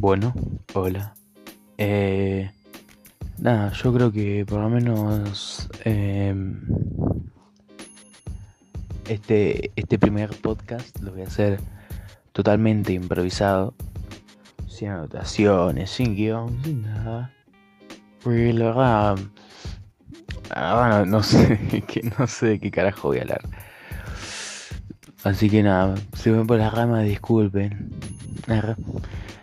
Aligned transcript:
Bueno, 0.00 0.32
hola. 0.74 1.12
Eh, 1.76 2.52
nada, 3.36 3.72
yo 3.72 3.92
creo 3.92 4.12
que 4.12 4.46
por 4.46 4.60
lo 4.60 4.70
menos 4.70 5.68
em, 5.82 6.60
este, 9.08 9.72
este 9.74 9.98
primer 9.98 10.30
podcast 10.40 10.96
lo 11.00 11.10
voy 11.10 11.22
a 11.22 11.24
hacer 11.24 11.58
totalmente 12.30 12.92
improvisado, 12.92 13.74
sin 14.68 14.90
anotaciones, 14.90 15.90
sin 15.90 16.14
guion, 16.14 16.62
sin 16.62 16.82
nada. 16.82 17.32
Porque 18.22 18.52
la 18.52 18.66
verdad, 18.66 19.18
no, 21.06 21.24
sé, 21.24 21.82
no 22.16 22.26
sé 22.28 22.46
de 22.46 22.60
qué 22.60 22.70
carajo 22.70 23.08
voy 23.08 23.18
a 23.18 23.22
hablar. 23.22 23.42
Así 25.24 25.50
que 25.50 25.64
nada, 25.64 25.96
si 26.12 26.30
ven 26.30 26.46
por 26.46 26.58
la 26.58 26.70
rama, 26.70 27.00
disculpen. 27.00 27.90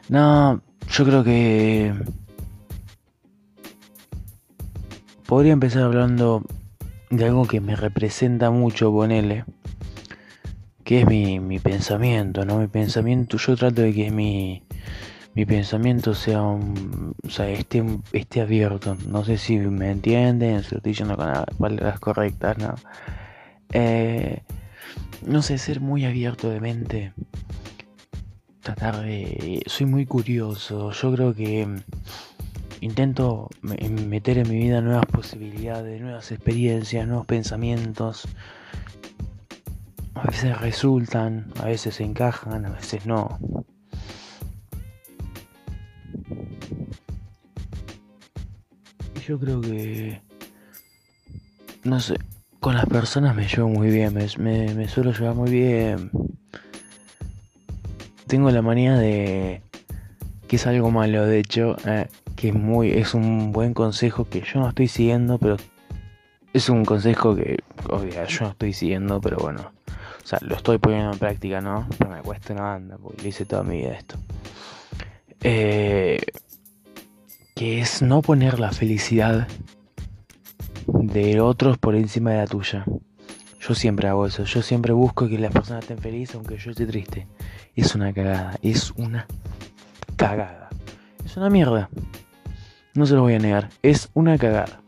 No, 0.07 0.61
yo 0.89 1.03
creo 1.03 1.23
que 1.23 1.93
podría 5.25 5.53
empezar 5.53 5.83
hablando 5.83 6.43
de 7.09 7.25
algo 7.25 7.47
que 7.47 7.59
me 7.59 7.75
representa 7.75 8.51
mucho, 8.51 8.91
ponele, 8.91 9.45
que 10.83 11.01
es 11.01 11.07
mi, 11.07 11.39
mi 11.39 11.57
pensamiento, 11.57 12.45
¿no? 12.45 12.59
Mi 12.59 12.67
pensamiento, 12.67 13.37
yo 13.37 13.55
trato 13.55 13.81
de 13.81 13.93
que 13.93 14.11
mi, 14.11 14.63
mi 15.33 15.45
pensamiento 15.45 16.13
sea 16.13 16.43
un, 16.43 17.15
o 17.25 17.29
sea, 17.29 17.49
esté, 17.49 17.83
abierto. 18.39 18.95
No 19.07 19.25
sé 19.25 19.37
si 19.37 19.57
me 19.57 19.89
entienden, 19.89 20.63
si 20.63 20.71
lo 20.71 20.77
estoy 20.77 20.91
diciendo 20.91 21.17
con 21.17 21.27
las 21.27 21.45
palabras 21.57 21.99
correctas, 21.99 22.57
¿no? 22.59 22.75
Eh, 23.73 24.43
no 25.25 25.41
sé, 25.41 25.57
ser 25.57 25.81
muy 25.81 26.05
abierto 26.05 26.49
de 26.49 26.61
mente 26.61 27.13
tratar 28.65 29.03
de... 29.03 29.61
Soy 29.67 29.85
muy 29.85 30.07
curioso, 30.07 30.91
yo 30.91 31.13
creo 31.13 31.35
que 31.35 31.67
mm, 31.67 31.77
intento 32.81 33.47
meter 33.61 34.39
en 34.39 34.49
mi 34.49 34.57
vida 34.57 34.81
nuevas 34.81 35.05
posibilidades, 35.05 36.01
nuevas 36.01 36.31
experiencias, 36.31 37.07
nuevos 37.07 37.27
pensamientos. 37.27 38.27
A 40.15 40.23
veces 40.23 40.59
resultan, 40.59 41.53
a 41.59 41.65
veces 41.65 42.01
encajan, 42.01 42.65
a 42.65 42.69
veces 42.71 43.05
no. 43.05 43.37
Yo 49.27 49.39
creo 49.39 49.61
que... 49.61 50.21
No 51.83 51.99
sé, 51.99 52.15
con 52.59 52.73
las 52.73 52.87
personas 52.87 53.35
me 53.35 53.47
llevo 53.47 53.69
muy 53.69 53.91
bien, 53.91 54.15
me, 54.15 54.73
me 54.73 54.87
suelo 54.87 55.11
llevar 55.11 55.35
muy 55.35 55.51
bien 55.51 56.09
tengo 58.27 58.51
la 58.51 58.61
manía 58.61 58.95
de 58.95 59.61
que 60.47 60.55
es 60.57 60.67
algo 60.67 60.91
malo, 60.91 61.25
de 61.25 61.39
hecho, 61.39 61.75
eh, 61.85 62.07
que 62.35 62.49
es 62.49 62.55
muy 62.55 62.91
es 62.91 63.13
un 63.13 63.51
buen 63.51 63.73
consejo 63.73 64.25
que 64.25 64.41
yo 64.41 64.59
no 64.59 64.69
estoy 64.69 64.87
siguiendo, 64.87 65.37
pero 65.37 65.57
es 66.53 66.69
un 66.69 66.85
consejo 66.85 67.35
que 67.35 67.57
obvio, 67.89 68.25
yo 68.25 68.39
no 68.41 68.51
estoy 68.51 68.73
siguiendo, 68.73 69.19
pero 69.21 69.37
bueno, 69.37 69.71
o 70.23 70.27
sea, 70.27 70.39
lo 70.41 70.55
estoy 70.55 70.77
poniendo 70.77 71.11
en 71.11 71.19
práctica, 71.19 71.61
¿no? 71.61 71.87
Pero 71.97 72.11
me 72.11 72.21
cuesta 72.21 72.53
una 72.53 72.63
banda, 72.63 72.97
porque 72.97 73.21
lo 73.21 73.27
hice 73.27 73.45
toda 73.45 73.63
mi 73.63 73.77
vida 73.77 73.93
esto. 73.93 74.17
Eh, 75.41 76.19
que 77.55 77.79
es 77.79 78.01
no 78.01 78.21
poner 78.21 78.59
la 78.59 78.71
felicidad 78.71 79.47
de 80.87 81.39
otros 81.39 81.77
por 81.77 81.95
encima 81.95 82.31
de 82.31 82.37
la 82.37 82.47
tuya. 82.47 82.85
Yo 83.67 83.73
siempre 83.73 84.07
hago 84.07 84.27
eso, 84.27 84.43
yo 84.43 84.61
siempre 84.61 84.93
busco 84.93 85.27
que 85.27 85.39
las 85.39 85.51
personas 85.51 85.83
estén 85.83 85.97
felices 85.97 86.35
aunque 86.35 86.55
yo 86.57 86.69
esté 86.69 86.85
triste. 86.85 87.27
Es 87.75 87.95
una 87.95 88.13
cagada, 88.13 88.59
es 88.61 88.91
una 88.91 89.25
cagada. 90.15 90.69
Es 91.25 91.35
una 91.35 91.49
mierda. 91.49 91.89
No 92.93 93.07
se 93.07 93.15
lo 93.15 93.23
voy 93.23 93.33
a 93.33 93.39
negar, 93.39 93.69
es 93.81 94.09
una 94.13 94.37
cagada. 94.37 94.81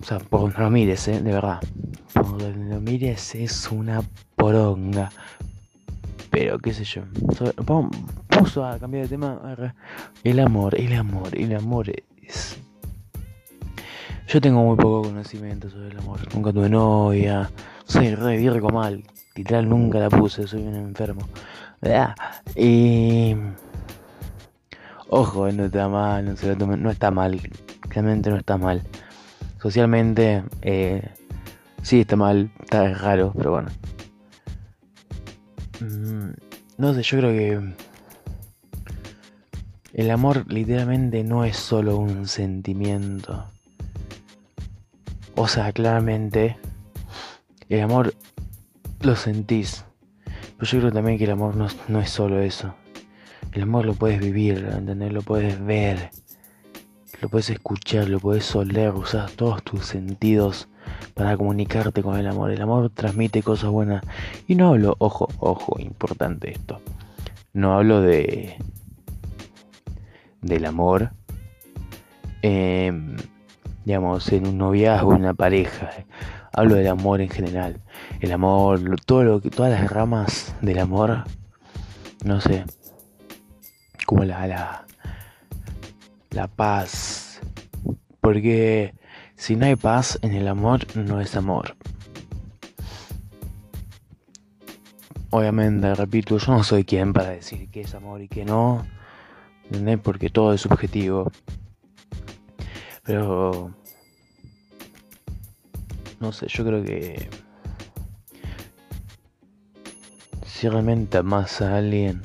O 0.00 0.04
sea, 0.04 0.18
por 0.18 0.40
donde 0.40 0.58
lo 0.58 0.70
mires, 0.70 1.06
eh, 1.06 1.22
de 1.22 1.32
verdad. 1.32 1.60
Por 2.12 2.38
donde 2.38 2.74
lo 2.74 2.80
mires 2.80 3.36
es 3.36 3.70
una 3.70 4.02
poronga. 4.34 5.12
Pero 6.30 6.58
qué 6.58 6.74
sé 6.74 6.82
yo. 6.82 7.02
Vamos 7.64 8.56
a 8.56 8.76
cambiar 8.80 9.04
de 9.04 9.08
tema. 9.08 9.40
El 10.24 10.40
amor, 10.40 10.74
el 10.74 10.94
amor, 10.94 11.28
el 11.32 11.54
amor 11.54 11.92
es 12.22 12.58
yo 14.26 14.40
tengo 14.40 14.62
muy 14.64 14.76
poco 14.76 15.02
conocimiento 15.02 15.70
sobre 15.70 15.88
el 15.88 15.98
amor. 15.98 16.18
Nunca 16.34 16.52
tuve 16.52 16.68
novia. 16.68 17.48
Soy 17.84 18.14
re 18.14 18.36
virgo 18.36 18.70
mal. 18.70 19.04
Literal 19.36 19.68
nunca 19.68 20.00
la 20.00 20.10
puse. 20.10 20.46
Soy 20.48 20.62
un 20.62 20.74
enfermo. 20.74 21.28
Y. 22.56 23.36
Ojo, 25.08 25.50
no 25.52 25.66
está 25.66 25.88
mal. 25.88 26.24
No, 26.24 26.76
no 26.76 26.90
está 26.90 27.10
mal. 27.12 27.40
Realmente 27.88 28.30
no 28.30 28.36
está 28.36 28.58
mal. 28.58 28.82
Socialmente. 29.62 30.42
Eh, 30.62 31.08
sí 31.82 32.00
está 32.00 32.16
mal. 32.16 32.50
Está 32.60 32.94
raro. 32.94 33.32
Pero 33.36 33.52
bueno. 33.52 33.68
Mm, 35.80 36.30
no 36.78 36.94
sé, 36.94 37.02
yo 37.02 37.18
creo 37.18 37.30
que. 37.30 37.74
El 39.92 40.10
amor 40.10 40.44
literalmente 40.52 41.22
no 41.22 41.44
es 41.44 41.56
solo 41.56 41.96
un 41.96 42.26
sentimiento 42.26 43.46
o 45.36 45.46
sea, 45.46 45.72
claramente 45.72 46.56
el 47.68 47.82
amor 47.82 48.14
lo 49.00 49.14
sentís. 49.16 49.84
Pero 50.24 50.70
yo 50.70 50.78
creo 50.80 50.92
también 50.92 51.18
que 51.18 51.24
el 51.24 51.30
amor 51.30 51.54
no, 51.54 52.00
es 52.00 52.10
solo 52.10 52.40
eso. 52.40 52.74
El 53.52 53.62
amor 53.62 53.84
lo 53.84 53.94
puedes 53.94 54.18
vivir, 54.18 54.66
¿entendés? 54.72 55.12
Lo 55.12 55.22
puedes 55.22 55.64
ver, 55.64 56.10
lo 57.20 57.28
puedes 57.28 57.50
escuchar, 57.50 58.08
lo 58.08 58.18
puedes 58.18 58.54
oler, 58.56 58.92
usar 58.94 59.30
todos 59.30 59.62
tus 59.62 59.84
sentidos 59.86 60.68
para 61.14 61.36
comunicarte 61.36 62.02
con 62.02 62.18
el 62.18 62.26
amor. 62.26 62.50
El 62.50 62.62
amor 62.62 62.90
transmite 62.90 63.42
cosas 63.42 63.70
buenas. 63.70 64.02
Y 64.46 64.54
no 64.54 64.68
hablo, 64.68 64.96
ojo, 64.98 65.28
ojo, 65.38 65.78
importante 65.78 66.52
esto. 66.52 66.80
No 67.52 67.74
hablo 67.76 68.00
de. 68.00 68.56
del 70.40 70.64
amor. 70.64 71.12
Eh, 72.42 72.92
digamos, 73.86 74.32
en 74.32 74.48
un 74.48 74.58
noviazgo, 74.58 75.14
en 75.14 75.20
una 75.20 75.34
pareja. 75.34 75.90
Hablo 76.52 76.74
del 76.74 76.88
amor 76.88 77.20
en 77.20 77.28
general. 77.28 77.80
El 78.20 78.32
amor, 78.32 78.80
todo 79.06 79.22
lo 79.22 79.40
que, 79.40 79.48
todas 79.48 79.70
las 79.70 79.88
ramas 79.88 80.56
del 80.60 80.80
amor, 80.80 81.22
no 82.24 82.40
sé, 82.40 82.64
como 84.04 84.24
la, 84.24 84.44
la, 84.48 84.86
la 86.30 86.48
paz. 86.48 87.40
Porque 88.20 88.92
si 89.36 89.54
no 89.54 89.66
hay 89.66 89.76
paz 89.76 90.18
en 90.22 90.34
el 90.34 90.48
amor, 90.48 90.80
no 90.96 91.20
es 91.20 91.36
amor. 91.36 91.76
Obviamente, 95.30 95.94
repito, 95.94 96.38
yo 96.38 96.52
no 96.52 96.64
soy 96.64 96.82
quien 96.84 97.12
para 97.12 97.30
decir 97.30 97.68
qué 97.70 97.82
es 97.82 97.94
amor 97.94 98.20
y 98.20 98.26
qué 98.26 98.44
no. 98.44 98.84
¿Entendés? 99.66 100.00
Porque 100.02 100.28
todo 100.28 100.52
es 100.52 100.62
subjetivo. 100.62 101.30
Pero... 103.06 103.72
No 106.20 106.32
sé, 106.32 106.48
yo 106.48 106.64
creo 106.64 106.84
que... 106.84 107.28
Si 110.44 110.68
realmente 110.68 111.18
amas 111.18 111.60
a 111.60 111.76
alguien, 111.76 112.22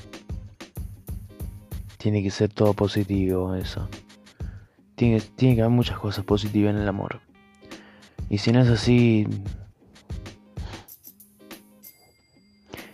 tiene 1.97 2.23
que 2.23 2.31
ser 2.31 2.49
todo 2.49 2.73
positivo 2.73 3.53
eso. 3.55 3.89
Tiene, 4.95 5.19
tiene 5.19 5.55
que 5.55 5.61
haber 5.61 5.75
muchas 5.75 5.99
cosas 5.99 6.23
positivas 6.23 6.73
en 6.73 6.81
el 6.81 6.87
amor. 6.87 7.19
Y 8.29 8.37
si 8.37 8.53
no 8.53 8.61
es 8.61 8.69
así, 8.69 9.27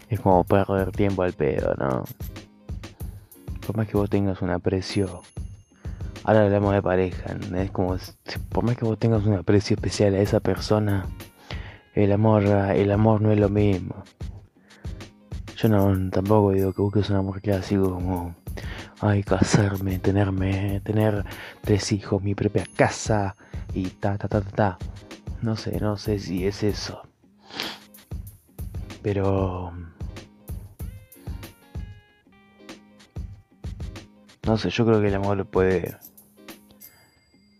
es 0.09 0.19
como 0.19 0.43
perder 0.43 0.91
tiempo 0.91 1.21
al 1.21 1.33
pedo, 1.33 1.75
¿no? 1.75 2.03
Por 3.65 3.77
más 3.77 3.87
que 3.87 3.97
vos 3.97 4.09
tengas 4.09 4.41
un 4.41 4.49
aprecio 4.49 5.21
Ahora 6.27 6.43
hablamos 6.43 6.73
de 6.73 6.81
pareja, 6.81 7.37
es 7.55 7.71
como, 7.71 7.95
por 8.49 8.65
más 8.65 8.75
que 8.75 8.83
vos 8.83 8.99
tengas 8.99 9.25
un 9.25 9.35
aprecio 9.35 9.75
especial 9.75 10.13
a 10.13 10.19
esa 10.19 10.41
persona, 10.41 11.05
el 11.93 12.11
amor, 12.11 12.43
el 12.43 12.91
amor 12.91 13.21
no 13.21 13.31
es 13.31 13.39
lo 13.39 13.47
mismo. 13.47 14.03
Yo 15.55 15.69
no 15.69 16.09
tampoco 16.09 16.51
digo 16.51 16.73
que 16.73 16.81
busques 16.81 17.09
un 17.11 17.15
amor 17.15 17.39
clásico 17.39 17.93
como, 17.93 18.35
ay, 18.99 19.23
casarme, 19.23 19.99
tenerme, 19.99 20.81
tener 20.81 21.23
tres 21.61 21.93
hijos, 21.93 22.21
mi 22.21 22.35
propia 22.35 22.65
casa 22.75 23.37
y 23.73 23.85
ta, 23.91 24.17
ta, 24.17 24.27
ta, 24.27 24.41
ta, 24.41 24.51
ta. 24.51 24.77
No 25.41 25.55
sé, 25.55 25.79
no 25.79 25.95
sé 25.95 26.19
si 26.19 26.45
es 26.45 26.61
eso. 26.61 27.03
Pero... 29.01 29.71
No 34.45 34.57
sé, 34.57 34.69
yo 34.69 34.85
creo 34.85 34.99
que 34.99 35.07
el 35.07 35.15
amor 35.15 35.45
puede 35.45 35.95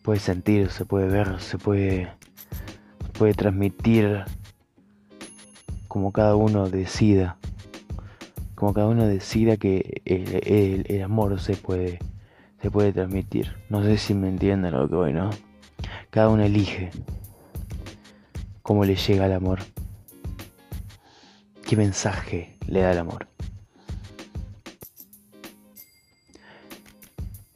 puede 0.07 0.21
sentir, 0.21 0.69
se 0.69 0.85
puede 0.85 1.09
ver, 1.09 1.41
se 1.41 1.57
puede, 1.57 2.07
puede 3.19 3.33
transmitir 3.33 4.23
como 5.89 6.13
cada 6.13 6.37
uno 6.37 6.69
decida. 6.69 7.35
como 8.55 8.73
cada 8.73 8.87
uno 8.87 9.05
decida 9.05 9.57
que 9.57 10.01
el, 10.05 11.03
amor 11.03 11.41
se 11.41 11.57
puede, 11.57 11.99
se 12.61 12.71
puede 12.71 12.93
transmitir. 12.93 13.53
No 13.69 13.83
sé 13.83 13.97
si 13.97 14.13
me 14.13 14.29
entienden 14.29 14.75
lo 14.75 14.87
que 14.87 14.95
voy, 14.95 15.11
¿no? 15.11 15.29
Cada 16.09 16.29
uno 16.29 16.41
elige 16.41 16.91
cómo 18.61 18.85
le 18.85 18.95
llega 18.95 19.25
el 19.25 19.33
amor. 19.33 19.59
¿Qué 21.67 21.75
mensaje 21.75 22.55
le 22.65 22.79
da 22.79 22.93
el 22.93 22.99
amor? 22.99 23.27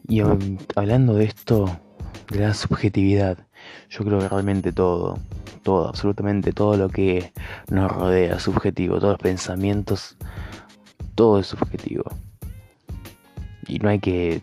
Y 0.10 0.20
hablando 0.76 1.14
de 1.14 1.24
esto, 1.24 1.80
de 2.32 2.40
la 2.40 2.54
subjetividad, 2.54 3.38
yo 3.90 4.06
creo 4.06 4.20
que 4.20 4.30
realmente 4.30 4.72
todo, 4.72 5.20
todo, 5.64 5.90
absolutamente 5.90 6.54
todo 6.54 6.78
lo 6.78 6.90
que 6.90 7.34
nos 7.70 7.92
rodea 7.92 8.36
es 8.36 8.44
subjetivo, 8.44 9.00
todos 9.00 9.14
los 9.14 9.22
pensamientos, 9.22 10.16
todo 11.16 11.40
es 11.40 11.48
subjetivo. 11.48 12.06
Y 13.68 13.80
no 13.80 13.90
hay 13.90 14.00
que 14.00 14.42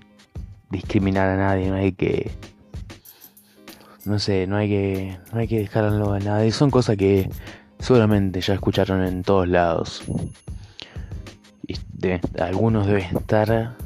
discriminar 0.70 1.31
a 1.31 1.37
nadie, 1.37 1.70
no 1.70 1.76
hay 1.76 1.93
que 1.93 2.31
no 4.05 4.19
sé, 4.19 4.46
no 4.46 4.56
hay 4.56 4.69
que 4.69 5.19
no 5.32 5.40
hay 5.40 5.49
que 5.49 5.58
dejarlo 5.58 6.12
a 6.12 6.19
nadie, 6.19 6.50
son 6.52 6.70
cosas 6.70 6.96
que 6.96 7.31
seguramente 7.79 8.40
ya 8.40 8.55
escucharon 8.55 9.02
en 9.02 9.23
todos 9.23 9.49
lados. 9.49 10.02
Y 11.67 11.76
algunos 12.40 12.87
deben 12.87 13.17
estar 13.17 13.76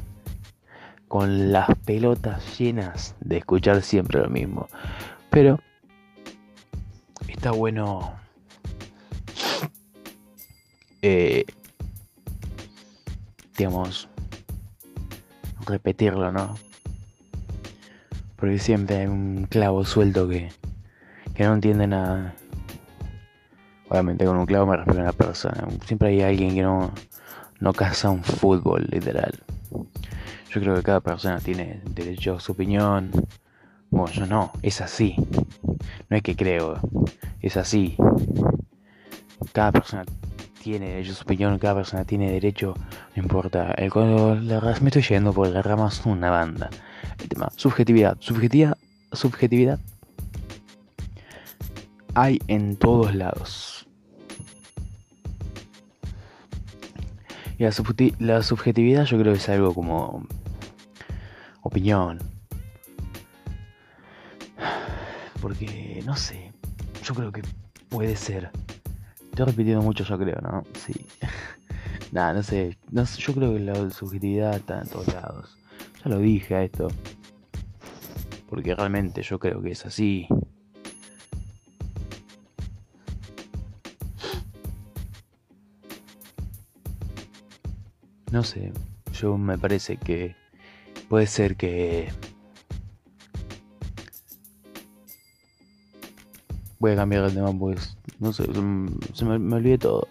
con 1.13 1.51
las 1.51 1.69
pelotas 1.85 2.57
llenas 2.57 3.15
de 3.19 3.37
escuchar 3.37 3.83
siempre 3.83 4.19
lo 4.19 4.29
mismo. 4.29 4.67
Pero 5.29 5.59
está 7.27 7.51
bueno 7.51 8.15
eh, 11.03 11.45
digamos 13.55 14.09
repetirlo, 15.67 16.31
¿no? 16.31 16.55
Porque 18.35 18.57
siempre 18.57 19.01
hay 19.01 19.05
un 19.05 19.45
clavo 19.47 19.85
suelto 19.85 20.27
que, 20.27 20.49
que 21.35 21.43
no 21.43 21.53
entiende 21.53 21.85
nada. 21.85 22.33
Obviamente 23.87 24.25
con 24.25 24.37
un 24.37 24.47
clavo 24.47 24.65
me 24.65 24.77
refiero 24.77 25.01
a 25.01 25.03
una 25.03 25.13
persona. 25.13 25.67
Siempre 25.85 26.07
hay 26.07 26.21
alguien 26.23 26.55
que 26.55 26.63
no, 26.63 26.91
no 27.59 27.71
caza 27.71 28.09
un 28.09 28.23
fútbol, 28.23 28.87
literal. 28.89 29.43
Yo 30.53 30.61
creo 30.61 30.75
que 30.75 30.83
cada 30.83 30.99
persona 30.99 31.39
tiene 31.39 31.81
derecho 31.95 32.35
a 32.35 32.39
su 32.39 32.51
opinión. 32.51 33.09
Bueno, 33.89 34.13
yo 34.13 34.27
no, 34.27 34.51
es 34.61 34.81
así. 34.81 35.15
No 36.09 36.15
es 36.15 36.21
que 36.21 36.35
creo, 36.35 36.79
es 37.41 37.57
así. 37.57 37.97
Cada 39.51 39.71
persona 39.71 40.05
tiene 40.61 40.89
derecho 40.89 41.13
a 41.13 41.15
su 41.15 41.23
opinión, 41.23 41.57
cada 41.57 41.73
persona 41.73 42.05
tiene 42.05 42.31
derecho, 42.31 42.75
no 43.15 43.23
importa. 43.23 43.71
El, 43.71 43.91
cuando 43.91 44.35
me 44.35 44.89
estoy 44.89 45.01
yendo 45.01 45.33
por 45.33 45.47
la 45.47 45.63
rama 45.63 45.87
es 45.87 46.05
una 46.05 46.29
banda. 46.29 46.69
El 47.19 47.29
tema, 47.29 47.49
subjetividad, 47.55 48.17
subjetividad, 48.19 48.77
subjetividad. 49.11 49.79
Hay 52.13 52.39
en 52.47 52.75
todos 52.75 53.15
lados. 53.15 53.72
Y 57.57 57.63
la, 57.63 57.71
la 58.19 58.43
subjetividad 58.43 59.05
yo 59.05 59.19
creo 59.19 59.33
que 59.33 59.39
es 59.39 59.49
algo 59.49 59.73
como 59.73 60.25
opinión. 61.61 62.19
Porque, 65.41 66.01
no 66.05 66.15
sé, 66.15 66.51
yo 67.03 67.13
creo 67.13 67.31
que 67.31 67.41
puede 67.89 68.15
ser. 68.15 68.49
Estoy 69.29 69.45
repitiendo 69.45 69.81
mucho, 69.81 70.03
yo 70.03 70.17
creo, 70.17 70.39
¿no? 70.41 70.63
Sí. 70.73 70.93
Nada, 72.11 72.33
no 72.33 72.43
sé. 72.43 72.77
No, 72.91 73.03
yo 73.03 73.33
creo 73.33 73.53
que 73.53 73.59
la 73.59 73.89
subjetividad 73.89 74.55
está 74.55 74.81
en 74.81 74.87
todos 74.87 75.07
lados. 75.13 75.57
Ya 76.03 76.11
lo 76.11 76.19
dije 76.19 76.55
a 76.55 76.63
esto. 76.63 76.87
Porque 78.49 78.75
realmente 78.75 79.21
yo 79.23 79.39
creo 79.39 79.61
que 79.61 79.71
es 79.71 79.85
así. 79.85 80.27
No 88.33 88.41
sé, 88.41 88.73
yo 89.13 89.37
me 89.37 89.59
parece 89.59 89.97
que 89.97 90.35
puede 91.07 91.27
ser 91.27 91.55
que... 91.55 92.11
Voy 96.79 96.93
a 96.93 96.95
cambiar 96.95 97.25
el 97.25 97.35
tema 97.35 97.53
pues... 97.53 97.95
No 98.17 98.33
sé, 98.33 98.45
se 99.13 99.25
me, 99.25 99.37
me 99.37 99.55
olvidé 99.55 99.77
todo. 99.77 100.07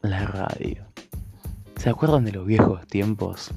La 0.00 0.26
radio. 0.26 0.84
¿Se 1.76 1.88
acuerdan 1.88 2.24
de 2.24 2.32
los 2.32 2.44
viejos 2.44 2.84
tiempos? 2.88 3.52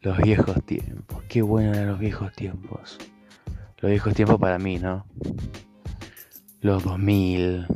Los 0.00 0.16
viejos 0.18 0.64
tiempos. 0.64 1.24
Qué 1.28 1.42
bueno 1.42 1.74
eran 1.74 1.88
los 1.88 1.98
viejos 1.98 2.32
tiempos. 2.34 2.98
Los 3.78 3.90
viejos 3.90 4.14
tiempos 4.14 4.38
para 4.38 4.60
mí, 4.60 4.78
¿no? 4.78 5.06
Los 6.60 6.84
2000. 6.84 7.66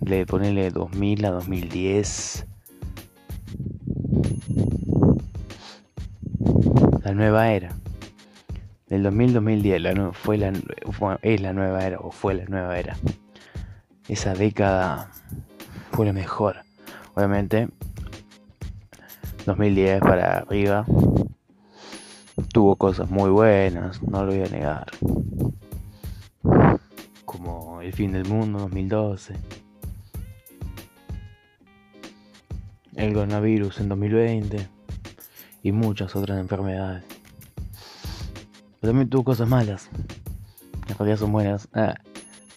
Le 0.00 0.26
ponele 0.26 0.70
2000 0.70 1.24
a 1.24 1.30
2010. 1.30 2.46
la 7.06 7.14
nueva 7.14 7.52
era. 7.52 7.70
Del 8.88 9.06
2000-2010 9.06 9.78
la 9.78 10.12
fue 10.12 10.38
la, 10.38 10.52
es 11.22 11.40
la 11.40 11.52
nueva 11.52 11.86
era 11.86 12.00
o 12.00 12.10
fue 12.10 12.34
la 12.34 12.46
nueva 12.46 12.76
era. 12.76 12.96
Esa 14.08 14.34
década 14.34 15.12
fue 15.92 16.06
la 16.06 16.12
mejor. 16.12 16.56
Obviamente, 17.14 17.68
2010 19.46 20.00
para 20.00 20.38
arriba 20.38 20.84
tuvo 22.52 22.74
cosas 22.74 23.08
muy 23.08 23.30
buenas, 23.30 24.02
no 24.02 24.24
lo 24.24 24.32
voy 24.32 24.42
a 24.42 24.48
negar. 24.48 24.86
Como 27.24 27.80
El 27.82 27.92
fin 27.92 28.10
del 28.10 28.24
mundo 28.24 28.58
2012. 28.58 29.34
El 32.96 33.12
coronavirus 33.12 33.80
en 33.80 33.88
2020 33.88 34.68
y 35.62 35.72
muchas 35.72 36.16
otras 36.16 36.38
enfermedades. 36.38 37.04
Pero 38.80 38.92
también 38.92 39.08
tuvo 39.08 39.24
cosas 39.24 39.48
malas. 39.48 39.90
En 40.88 40.96
realidad 40.96 41.18
son 41.18 41.32
buenas. 41.32 41.68
Ah, 41.74 41.94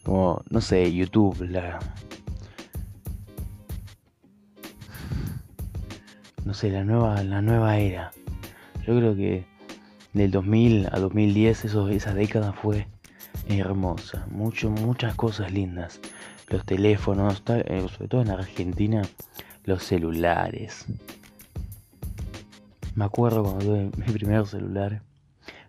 como, 0.04 0.44
no 0.50 0.62
sé, 0.62 0.94
YouTube, 0.94 1.42
la... 1.50 1.80
No 6.46 6.54
sé, 6.54 6.72
la 6.72 6.84
nueva, 6.84 7.22
la 7.24 7.42
nueva 7.42 7.78
era. 7.78 8.12
Yo 8.88 8.98
creo 8.98 9.16
que 9.16 9.46
del 10.14 10.32
2000 10.32 10.88
a 10.92 11.00
2010 11.00 11.66
eso, 11.66 11.90
esa 11.90 12.14
década 12.14 12.54
fue 12.54 12.88
hermosa. 13.48 14.26
Mucho, 14.32 14.70
muchas 14.70 15.16
cosas 15.16 15.52
lindas. 15.52 16.00
Los 16.50 16.66
teléfonos, 16.66 17.44
eh, 17.48 17.86
sobre 17.92 18.08
todo 18.08 18.22
en 18.22 18.30
Argentina, 18.30 19.02
los 19.66 19.84
celulares. 19.84 20.86
Me 22.96 23.06
acuerdo 23.06 23.44
cuando 23.44 23.66
tuve 23.66 23.92
mi 23.98 24.14
primer 24.14 24.46
celular, 24.46 25.02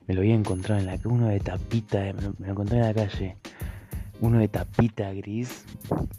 me 0.06 0.14
lo 0.14 0.22
había 0.22 0.34
encontrado 0.34 0.80
en 0.80 0.86
la 0.86 0.98
uno 1.04 1.28
de 1.28 1.38
tapita, 1.38 1.98
me 1.98 2.22
lo, 2.22 2.50
encontré 2.50 2.78
en 2.78 2.84
la 2.84 2.94
calle, 2.94 3.36
uno 4.20 4.38
de 4.38 4.48
tapita 4.48 5.12
gris, 5.12 5.64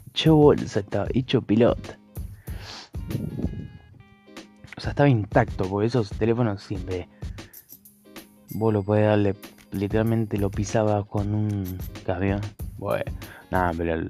hecho 0.10 0.36
bolsa, 0.36 0.80
estaba 0.80 1.08
hecho 1.14 1.42
pilota. 1.42 1.98
O 4.78 4.82
sea, 4.82 4.92
estaba 4.92 5.10
intacto, 5.10 5.66
porque 5.70 5.88
esos 5.88 6.10
teléfonos 6.12 6.64
siempre 6.64 7.10
vos 8.52 8.72
lo 8.72 8.84
podés 8.84 9.08
darle, 9.08 9.36
literalmente 9.72 10.38
lo 10.38 10.50
pisaba 10.50 11.04
con 11.04 11.34
un 11.34 11.78
camión. 12.06 12.42
Bueno, 12.78 13.12
nada, 13.52 13.74
pero 13.78 14.10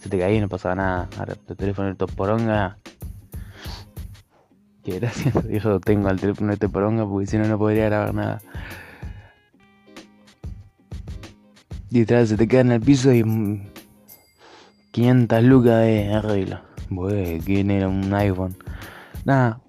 se 0.00 0.08
te 0.08 0.18
caía 0.18 0.36
y 0.36 0.40
no 0.40 0.48
pasaba 0.48 0.74
nada. 0.74 1.08
Ahora 1.18 1.34
tu 1.34 1.54
teléfono 1.54 1.92
de 1.92 2.06
poronga 2.06 2.78
gracias 4.96 5.36
a 5.36 5.40
Dios 5.42 5.80
tengo 5.82 6.08
al 6.08 6.18
teléfono 6.18 6.52
este 6.52 6.68
poronga 6.68 7.06
porque 7.06 7.26
si 7.26 7.38
no 7.38 7.46
no 7.46 7.58
podría 7.58 7.86
grabar 7.86 8.14
nada. 8.14 8.40
Literal, 11.90 12.26
se 12.26 12.36
te 12.36 12.46
queda 12.46 12.60
en 12.62 12.72
el 12.72 12.80
piso 12.80 13.12
y 13.12 13.24
500 14.90 15.42
lucas 15.42 15.80
de 15.80 16.12
arreglo. 16.12 16.60
Bueno, 16.90 17.42
¿quién 17.44 17.70
era 17.70 17.88
un 17.88 18.12
iPhone? 18.12 18.56
Nada. 19.24 19.60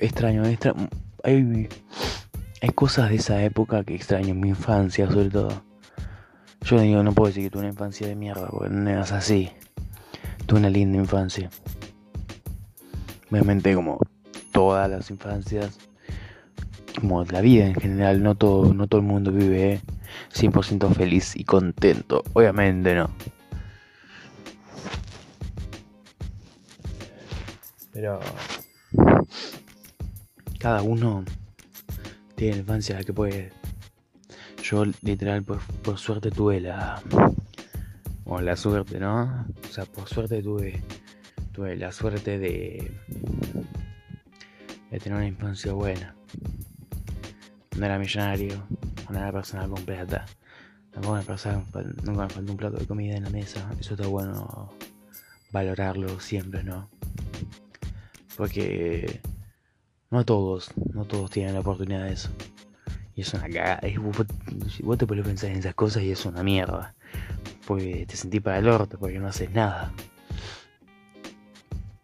Extraño, 0.00 0.44
extraño. 0.44 0.88
Hay, 1.24 1.68
hay 2.62 2.68
cosas 2.70 3.10
de 3.10 3.16
esa 3.16 3.42
época 3.42 3.82
que 3.82 3.96
extraño 3.96 4.34
mi 4.34 4.50
infancia, 4.50 5.08
sobre 5.08 5.30
todo. 5.30 5.65
Yo 6.66 6.80
digo, 6.80 7.00
no 7.04 7.12
puedo 7.12 7.28
decir 7.28 7.44
que 7.44 7.50
tuve 7.50 7.60
una 7.60 7.70
infancia 7.70 8.08
de 8.08 8.16
mierda, 8.16 8.48
porque 8.48 8.70
no 8.70 8.90
eras 8.90 9.12
así. 9.12 9.52
Tuve 10.46 10.58
una 10.58 10.68
linda 10.68 10.98
infancia. 10.98 11.48
Obviamente 13.30 13.72
como 13.72 14.00
todas 14.50 14.90
las 14.90 15.08
infancias, 15.12 15.78
como 16.98 17.24
la 17.24 17.40
vida 17.40 17.66
en 17.66 17.76
general, 17.76 18.20
no 18.20 18.34
todo, 18.34 18.74
no 18.74 18.88
todo 18.88 19.00
el 19.00 19.06
mundo 19.06 19.30
vive 19.30 19.80
100% 20.34 20.92
feliz 20.92 21.36
y 21.36 21.44
contento. 21.44 22.24
Obviamente 22.32 22.96
no. 22.96 23.10
Pero 27.92 28.18
cada 30.58 30.82
uno 30.82 31.24
tiene 32.34 32.54
la 32.54 32.60
infancia 32.62 32.98
que 33.04 33.12
puede. 33.12 33.52
Yo 34.68 34.84
literal 35.02 35.44
por, 35.44 35.60
por 35.84 35.96
suerte 35.96 36.32
tuve 36.32 36.60
la 36.60 37.00
o 38.24 38.40
la 38.40 38.56
suerte, 38.56 38.98
¿no? 38.98 39.46
O 39.62 39.72
sea, 39.72 39.84
por 39.84 40.08
suerte 40.08 40.42
tuve 40.42 40.82
tuve 41.52 41.76
la 41.76 41.92
suerte 41.92 42.36
de 42.36 42.90
tener 44.90 45.16
una 45.16 45.28
infancia 45.28 45.72
buena. 45.72 46.16
No 47.78 47.86
era 47.86 47.96
millonario, 47.96 48.66
no 49.08 49.18
era 49.18 49.30
persona 49.30 49.68
con 49.68 49.84
plata. 49.84 50.24
Tampoco 50.90 51.14
una 51.14 51.22
persona, 51.22 51.64
nunca 52.02 52.22
me 52.24 52.28
faltó 52.28 52.50
un 52.50 52.58
plato 52.58 52.76
de 52.76 52.86
comida 52.86 53.14
en 53.14 53.22
la 53.22 53.30
mesa. 53.30 53.70
Eso 53.78 53.94
está 53.94 54.08
bueno 54.08 54.72
valorarlo 55.52 56.18
siempre, 56.18 56.64
¿no? 56.64 56.90
Porque 58.36 59.20
no 60.10 60.24
todos, 60.24 60.72
no 60.92 61.04
todos 61.04 61.30
tienen 61.30 61.54
la 61.54 61.60
oportunidad 61.60 62.04
de 62.06 62.14
eso. 62.14 62.30
Y 63.16 63.22
es 63.22 63.32
una 63.32 63.44
cagada. 63.44 63.80
vos, 64.82 64.98
te 64.98 65.06
podés 65.06 65.24
pensar 65.24 65.50
en 65.50 65.56
esas 65.56 65.74
cosas 65.74 66.02
y 66.02 66.10
es 66.10 66.26
una 66.26 66.42
mierda. 66.42 66.94
Porque 67.66 68.04
te 68.06 68.14
sentís 68.14 68.42
para 68.42 68.58
el 68.58 68.68
orto, 68.68 68.98
porque 68.98 69.18
no 69.18 69.26
haces 69.26 69.50
nada. 69.52 69.90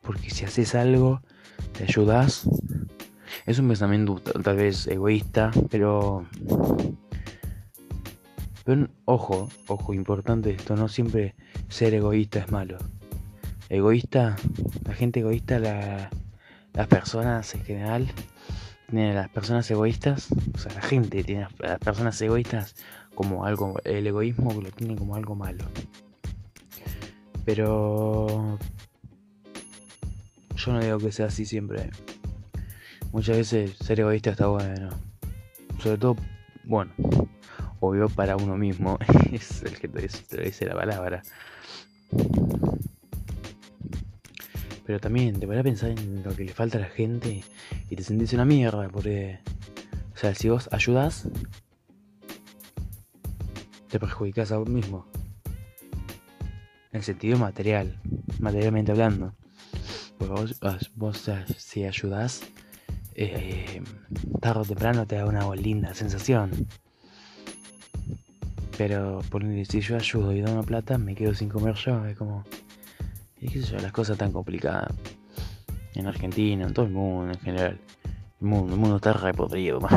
Porque 0.01 0.31
si 0.31 0.47
haces 0.47 0.75
algo, 0.75 1.21
te 1.77 1.85
ayudas. 1.85 2.49
Es 3.45 3.59
un 3.59 3.69
pensamiento 3.69 4.15
tal 4.21 4.57
vez 4.57 4.87
egoísta, 4.87 5.51
pero. 5.71 6.27
Pero 8.65 8.89
ojo, 9.05 9.51
ojo, 9.67 9.93
importante 9.93 10.53
esto, 10.53 10.77
no 10.77 10.89
siempre 10.89 11.35
ser 11.69 11.93
egoísta 11.93 12.39
es 12.39 12.51
malo. 12.51 12.79
Egoísta, 13.69 14.37
la 14.87 14.95
gente 14.95 15.21
egoísta 15.21 15.59
la, 15.59 16.09
las 16.73 16.87
personas 16.87 17.55
en 17.55 17.65
general 17.65 18.13
tienen 18.93 19.15
las 19.15 19.31
personas 19.31 19.71
egoístas, 19.71 20.29
o 20.55 20.59
sea, 20.59 20.71
la 20.75 20.83
gente 20.83 21.25
tiene 21.25 21.45
a 21.45 21.51
las 21.61 21.79
personas 21.79 22.21
egoístas 22.21 22.75
como 23.15 23.47
algo, 23.47 23.81
el 23.85 24.07
egoísmo 24.07 24.53
lo 24.53 24.71
tiene 24.71 24.97
como 24.97 25.17
algo 25.17 25.35
malo. 25.35 25.65
Pero 27.47 28.59
yo 30.57 30.73
no 30.73 30.81
digo 30.81 30.99
que 30.99 31.11
sea 31.11 31.27
así 31.27 31.47
siempre. 31.47 31.89
Muchas 33.13 33.39
veces 33.39 33.77
ser 33.79 34.01
egoísta 34.01 34.31
está 34.31 34.49
bueno. 34.49 34.91
Sobre 35.83 35.97
todo, 35.97 36.17
bueno, 36.65 36.93
obvio 37.81 38.11
para 38.11 38.37
uno 38.37 38.59
mismo. 38.59 38.99
es 39.33 39.63
el 39.63 39.79
que 39.79 39.89
te 39.89 40.43
dice 40.43 40.67
la 40.67 40.75
palabra. 40.75 41.23
Pero 44.85 44.99
también 44.99 45.39
te 45.39 45.47
a 45.59 45.63
pensar 45.63 45.91
en 45.91 46.23
lo 46.23 46.35
que 46.35 46.45
le 46.45 46.53
falta 46.53 46.79
a 46.79 46.81
la 46.81 46.89
gente 46.89 47.45
y 47.89 47.97
te 47.97 48.03
sentís 48.03 48.33
una 48.33 48.45
mierda, 48.45 48.89
porque. 48.89 49.39
O 50.15 50.17
sea, 50.17 50.35
si 50.35 50.49
vos 50.49 50.69
ayudas, 50.73 51.29
te 53.89 53.99
perjudicas 53.99 54.53
a 54.53 54.59
vos 54.59 54.69
mismo. 54.69 55.07
En 56.93 57.03
sentido 57.03 57.39
material, 57.39 57.99
materialmente 58.39 58.93
hablando. 58.93 59.35
Porque 60.19 60.35
vos, 60.35 60.61
vos, 60.95 61.31
si 61.57 61.85
ayudas, 61.85 62.43
eh, 63.15 63.83
tarde 64.41 64.61
o 64.61 64.65
temprano 64.65 65.07
te 65.07 65.17
da 65.17 65.27
una 65.27 65.55
linda 65.55 65.95
sensación. 65.95 66.51
Pero 68.79 69.21
por 69.31 69.43
si 69.43 69.81
yo 69.81 69.97
ayudo 69.97 70.33
y 70.33 70.41
doy 70.41 70.65
plata, 70.65 70.99
me 70.99 71.15
quedo 71.15 71.35
sin 71.35 71.49
comer 71.49 71.75
yo. 71.75 72.05
Es 72.07 72.17
como. 72.17 72.45
Y 73.43 73.49
qué 73.49 73.61
sé 73.61 73.73
yo, 73.73 73.79
las 73.79 73.91
cosas 73.93 74.17
tan 74.17 74.31
complicadas. 74.31 74.95
En 75.95 76.07
Argentina, 76.07 76.65
en 76.65 76.73
todo 76.73 76.87
el 76.87 76.93
mundo 76.93 77.33
en 77.33 77.41
general. 77.41 77.81
El 78.41 78.47
mundo, 78.47 78.75
el 78.75 78.79
mundo 78.79 78.97
está 78.97 79.13
re 79.13 79.35
podrido, 79.35 79.81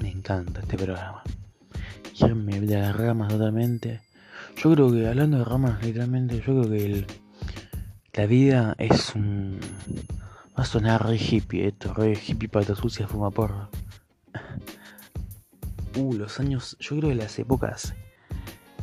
Me 0.00 0.08
encanta 0.08 0.60
este 0.60 0.76
programa. 0.76 1.24
Ya 2.14 2.28
me 2.28 2.60
de 2.60 2.78
las 2.78 2.96
ramas 2.96 3.28
totalmente. 3.28 4.02
Yo 4.56 4.72
creo 4.72 4.92
que, 4.92 5.08
hablando 5.08 5.38
de 5.38 5.44
ramas, 5.44 5.82
literalmente, 5.84 6.36
yo 6.36 6.44
creo 6.44 6.70
que 6.70 6.84
el, 6.86 7.06
la 8.12 8.26
vida 8.26 8.76
es 8.78 9.16
un. 9.16 9.58
Va 10.56 10.62
a 10.62 10.64
sonar 10.64 11.04
re 11.06 11.16
hippie 11.16 11.66
esto, 11.68 11.92
re 11.92 12.12
hippie 12.12 12.48
pata 12.48 12.76
sucia, 12.76 13.08
fuma 13.08 13.32
porra. 13.32 13.68
Uh, 15.94 16.14
los 16.14 16.40
años. 16.40 16.78
Yo 16.80 16.96
creo 16.96 17.10
que 17.10 17.16
las 17.16 17.38
épocas 17.38 17.94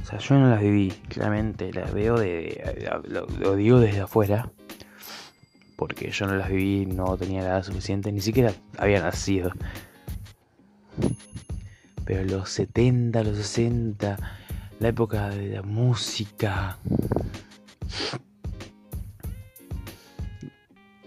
sea, 0.10 0.20
yo 0.20 0.36
no 0.40 0.50
las 0.50 0.62
viví, 0.62 0.90
claramente, 1.08 1.72
las 1.72 1.94
veo 1.94 2.18
de. 2.18 2.64
Lo, 3.08 3.56
digo 3.56 3.80
desde 3.80 4.02
afuera. 4.02 4.52
Porque 5.76 6.12
yo 6.12 6.28
no 6.28 6.36
las 6.36 6.50
viví, 6.50 6.86
no 6.86 7.16
tenía 7.16 7.42
la 7.42 7.50
edad 7.50 7.64
suficiente, 7.64 8.12
ni 8.12 8.20
siquiera 8.20 8.54
había 8.78 9.02
nacido. 9.02 9.52
Pero 12.04 12.24
los 12.26 12.50
70, 12.50 13.24
los 13.24 13.38
60, 13.38 14.18
la 14.80 14.88
época 14.88 15.30
de 15.30 15.50
la 15.50 15.62
música. 15.62 16.78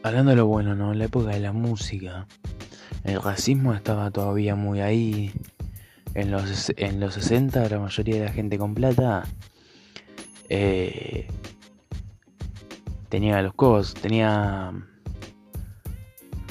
Hablando 0.02 0.30
de 0.30 0.37
lo 0.37 0.47
bueno, 0.47 0.75
¿no? 0.75 0.94
La 0.94 1.04
época 1.04 1.30
de 1.30 1.40
la 1.40 1.52
música. 1.52 2.26
El 3.04 3.21
racismo 3.21 3.75
estaba 3.75 4.11
todavía 4.11 4.54
muy 4.54 4.80
ahí 4.80 5.32
en 6.14 6.31
los, 6.31 6.73
en 6.76 7.00
los 7.00 7.14
60 7.14 7.69
la 7.69 7.78
mayoría 7.78 8.16
de 8.16 8.25
la 8.26 8.33
gente 8.33 8.59
con 8.59 8.75
plata 8.75 9.25
eh, 10.49 11.28
tenía 13.09 13.40
los 13.42 13.54
cos, 13.54 13.95
tenía 13.95 14.73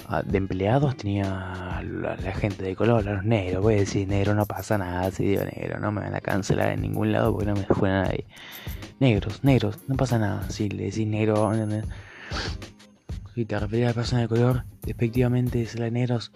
ah, 0.08 0.24
de 0.24 0.38
empleados 0.38 0.98
tenía 0.98 1.82
la, 1.84 2.34
gente 2.34 2.64
de 2.64 2.76
color, 2.76 3.06
los 3.06 3.24
negros, 3.24 3.64
voy 3.64 3.76
a 3.76 3.78
decir 3.78 4.08
negro 4.08 4.34
no 4.36 4.46
pasa 4.46 4.78
nada, 4.78 5.12
si 5.12 5.26
digo 5.26 5.44
negro, 5.44 5.80
no 5.80 5.92
me 5.92 6.02
van 6.02 6.16
a 6.16 6.22
cancelar 6.22 6.72
en 6.72 6.82
ningún 6.82 7.12
lado 7.12 7.32
porque 7.32 7.48
no 7.48 7.56
me 7.56 7.66
fue 7.66 7.90
nadie. 7.90 8.26
Negros, 9.00 9.44
negros, 9.44 9.80
no 9.88 9.96
pasa 9.96 10.20
nada, 10.20 10.50
si 10.50 10.70
le 10.70 10.86
decís 10.86 11.08
negro, 11.08 11.52
si 13.34 13.46
te 13.46 13.60
referís 13.60 13.86
a 13.86 13.88
la 13.90 13.94
persona 13.94 14.22
de 14.22 14.28
color, 14.28 14.66
efectivamente 14.86 15.62
es 15.62 15.80
la 15.80 15.90
negros, 15.90 16.32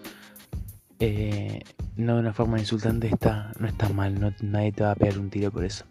eh, 1.00 1.62
no 1.98 2.16
de 2.16 2.20
una 2.20 2.34
forma 2.34 2.60
insultante 2.60 3.08
está, 3.08 3.52
no 3.60 3.68
está 3.68 3.90
mal, 3.90 4.20
no, 4.20 4.34
nadie 4.42 4.72
te 4.72 4.84
va 4.84 4.92
a 4.92 4.96
pegar 4.96 5.18
un 5.18 5.30
tiro 5.30 5.52
por 5.52 5.64
eso. 5.64 5.86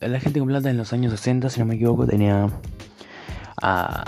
La 0.00 0.20
gente 0.20 0.38
con 0.38 0.48
plata 0.48 0.70
en 0.70 0.76
los 0.76 0.92
años 0.92 1.12
60, 1.12 1.48
si 1.48 1.60
no 1.60 1.66
me 1.66 1.74
equivoco, 1.74 2.06
tenía 2.06 2.48
a... 3.60 4.04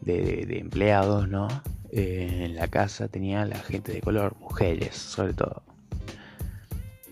De, 0.00 0.58
empleados, 0.58 1.28
¿no? 1.28 1.46
Eh, 1.92 2.46
en 2.46 2.56
la 2.56 2.66
casa 2.66 3.06
tenía 3.06 3.44
la 3.44 3.58
gente 3.58 3.92
de 3.92 4.00
color, 4.00 4.36
mujeres, 4.40 4.96
sobre 4.96 5.34
todo. 5.34 5.62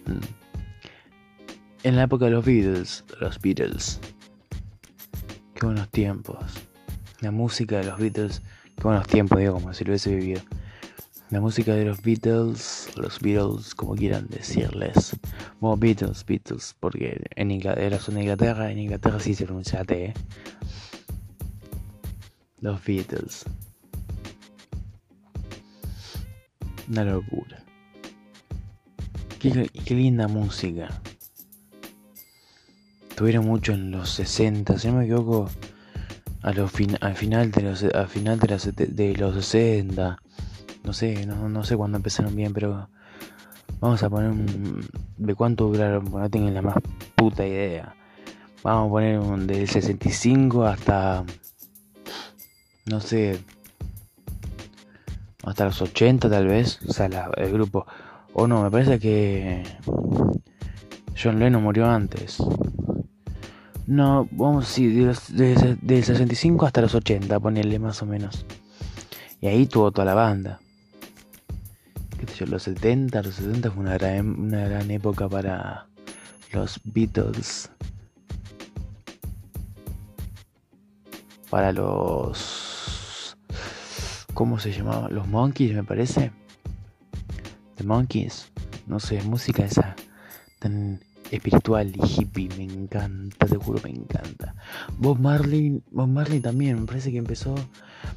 Mm. 0.06 1.84
En 1.84 1.96
la 1.96 2.02
época 2.02 2.24
de 2.24 2.32
los 2.32 2.44
Beatles, 2.44 3.04
los 3.20 3.40
Beatles. 3.40 4.00
Qué 5.54 5.66
buenos 5.66 5.88
tiempos 5.90 6.69
la 7.20 7.30
música 7.30 7.78
de 7.78 7.84
los 7.84 7.98
Beatles, 7.98 8.42
qué 8.76 8.82
buenos 8.82 9.06
tiempos, 9.06 9.38
digo, 9.38 9.54
como 9.54 9.74
si 9.74 9.84
lo 9.84 9.90
hubiese 9.90 10.14
vivido. 10.14 10.40
La 11.30 11.40
música 11.40 11.74
de 11.74 11.84
los 11.84 12.02
Beatles, 12.02 12.88
los 12.96 13.20
Beatles, 13.20 13.74
como 13.74 13.94
quieran 13.94 14.26
decirles. 14.28 15.16
Bueno, 15.60 15.76
Beatles, 15.76 16.24
Beatles, 16.24 16.74
porque 16.80 17.22
en 17.36 17.50
Inglaterra, 17.52 18.00
son 18.00 18.16
de 18.16 18.22
Inglaterra, 18.22 18.72
en 18.72 18.78
Inglaterra 18.78 19.20
sí 19.20 19.34
se 19.34 19.44
pronuncia 19.44 19.84
T. 19.84 20.06
¿eh? 20.06 20.14
Los 22.60 22.84
Beatles. 22.84 23.44
Una 26.88 27.04
locura. 27.04 27.62
Qué, 29.38 29.70
qué 29.84 29.94
linda 29.94 30.26
música. 30.26 31.00
Tuvieron 33.14 33.46
mucho 33.46 33.72
en 33.74 33.92
los 33.92 34.10
60, 34.10 34.78
si 34.78 34.88
no 34.88 34.94
me 34.94 35.04
equivoco 35.04 35.48
a 36.42 36.52
los 36.52 36.72
al 37.00 37.16
final 37.16 37.50
de 37.50 37.62
los 37.62 37.82
al 37.84 38.08
final 38.08 38.38
de 38.38 38.48
los, 38.48 38.74
de 38.74 39.16
los 39.16 39.34
60 39.34 40.18
no 40.84 40.92
sé 40.92 41.26
no, 41.26 41.48
no 41.48 41.64
sé 41.64 41.76
cuándo 41.76 41.96
empezaron 41.96 42.34
bien 42.34 42.52
pero 42.52 42.88
vamos 43.80 44.02
a 44.02 44.10
poner 44.10 44.30
un 44.30 44.80
de 45.16 45.34
cuánto 45.34 45.66
duraron 45.66 46.04
no 46.10 46.30
tengo 46.30 46.50
la 46.50 46.62
más 46.62 46.76
puta 47.16 47.46
idea. 47.46 47.94
Vamos 48.62 48.88
a 48.88 48.90
poner 48.90 49.18
un 49.18 49.46
del 49.46 49.68
65 49.68 50.64
hasta 50.64 51.24
no 52.86 53.00
sé 53.00 53.40
hasta 55.44 55.64
los 55.64 55.80
80 55.80 56.28
tal 56.28 56.46
vez 56.46 56.80
o 56.86 56.92
sea 56.92 57.06
el 57.36 57.52
grupo. 57.52 57.86
O 58.32 58.46
no 58.46 58.62
me 58.62 58.70
parece 58.70 59.00
que 59.00 59.64
John 61.20 61.38
Lennon 61.38 61.62
murió 61.62 61.86
antes 61.86 62.38
No, 63.90 64.28
vamos, 64.30 64.68
sí, 64.68 64.86
de, 64.86 65.76
de, 65.82 66.02
65 66.04 66.64
hasta 66.64 66.80
los 66.80 66.94
80, 66.94 67.40
ponerle 67.40 67.80
más 67.80 68.00
o 68.04 68.06
menos. 68.06 68.46
Y 69.40 69.48
ahí 69.48 69.66
tuvo 69.66 69.90
toda 69.90 70.04
la 70.04 70.14
banda. 70.14 70.60
¿Qué 72.16 72.24
sé 72.28 72.36
yo? 72.36 72.46
Los 72.46 72.62
70, 72.62 73.20
los 73.20 73.34
70 73.34 73.72
fue 73.72 73.82
una 73.82 73.94
gran, 73.98 74.38
una 74.38 74.68
gran 74.68 74.88
época 74.92 75.28
para 75.28 75.88
los 76.52 76.80
Beatles. 76.84 77.68
Para 81.50 81.72
los. 81.72 83.36
¿Cómo 84.34 84.60
se 84.60 84.70
llamaba? 84.70 85.08
Los 85.08 85.26
Monkeys, 85.26 85.74
me 85.74 85.82
parece. 85.82 86.30
The 87.74 87.82
Monkeys. 87.82 88.52
No 88.86 89.00
sé, 89.00 89.20
música 89.24 89.64
esa 89.64 89.96
tan 90.60 91.00
espiritual 91.30 91.92
y 91.94 92.00
hippie, 92.06 92.48
me 92.56 92.64
encanta, 92.64 93.46
te 93.46 93.56
juro, 93.56 93.80
me 93.84 93.90
encanta. 93.90 94.54
Bob 94.98 95.18
Marley, 95.18 95.82
Bob 95.90 96.08
Marley 96.08 96.40
también, 96.40 96.80
me 96.80 96.86
parece 96.86 97.10
que 97.10 97.18
empezó 97.18 97.54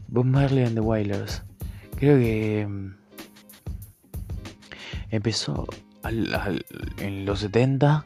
Bob 0.08 0.26
Marley 0.26 0.64
and 0.64 0.76
the 0.76 0.82
Wailers. 0.82 1.44
Creo 1.96 2.18
que 2.18 2.68
mm, 2.68 2.96
empezó 5.12 5.68
en 6.04 7.26
los 7.26 7.40
70 7.40 8.06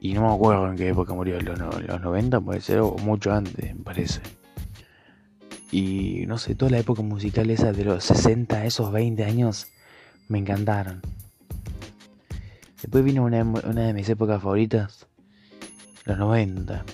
y 0.00 0.12
no 0.14 0.22
me 0.22 0.34
acuerdo 0.34 0.70
en 0.70 0.76
qué 0.76 0.88
época 0.88 1.14
murió, 1.14 1.38
en 1.38 1.46
los, 1.46 1.58
los 1.58 2.00
90 2.00 2.40
puede 2.40 2.60
ser, 2.60 2.80
o 2.80 2.96
mucho 2.98 3.32
antes, 3.32 3.74
me 3.74 3.82
parece. 3.82 4.20
Y 5.72 6.24
no 6.26 6.38
sé, 6.38 6.54
toda 6.54 6.70
la 6.70 6.78
época 6.78 7.02
musical 7.02 7.50
esa 7.50 7.72
de 7.72 7.84
los 7.84 8.04
60, 8.04 8.64
esos 8.66 8.92
20 8.92 9.24
años, 9.24 9.66
me 10.28 10.38
encantaron. 10.38 11.02
Después 12.86 13.02
vino 13.02 13.24
una, 13.24 13.42
de 13.42 13.92
mis 13.92 14.08
épocas 14.08 14.40
favoritas, 14.40 15.08
los 16.04 16.16
90. 16.16 16.84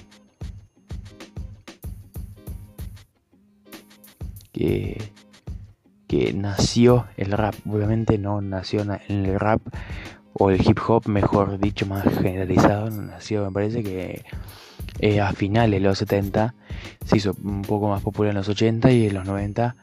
Que, 4.52 5.12
que 6.08 6.32
nació 6.32 7.08
el 7.18 7.32
rap. 7.32 7.54
Obviamente 7.70 8.16
no 8.16 8.40
nació 8.40 8.80
en 8.80 9.26
el 9.26 9.38
rap 9.38 9.60
o 10.32 10.48
el 10.48 10.66
hip 10.66 10.78
hop, 10.88 11.08
mejor 11.08 11.58
dicho, 11.58 11.84
más 11.84 12.04
generalizado. 12.04 12.88
Nació, 12.88 13.44
me 13.44 13.52
parece 13.52 13.82
que 13.82 14.24
eh, 14.98 15.20
a 15.20 15.34
finales 15.34 15.82
de 15.82 15.86
los 15.86 15.98
70 15.98 16.54
se 17.04 17.16
hizo 17.18 17.36
un 17.44 17.60
poco 17.60 17.90
más 17.90 18.00
popular 18.00 18.30
en 18.30 18.36
los 18.38 18.48
80 18.48 18.90
y 18.92 19.08
en 19.08 19.14
los 19.14 19.26
90 19.26 19.76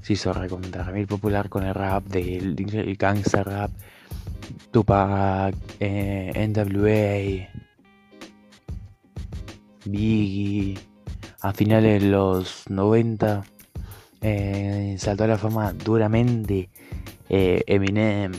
se 0.00 0.14
hizo 0.14 0.32
recontra 0.32 0.90
popular 1.06 1.50
con 1.50 1.64
el 1.64 1.74
rap, 1.74 2.02
del 2.06 2.56
el 2.58 2.96
gangster 2.96 3.46
rap 3.46 3.70
Tupac, 4.70 5.54
eh, 5.80 6.32
NWA, 6.48 7.48
Biggie, 9.84 10.78
a 11.40 11.52
finales 11.52 12.02
de 12.02 12.08
los 12.08 12.70
90 12.70 13.44
eh, 14.24 14.94
saltó 14.98 15.24
a 15.24 15.26
la 15.26 15.38
fama 15.38 15.72
duramente 15.72 16.70
eh, 17.28 17.62
Eminem. 17.66 18.32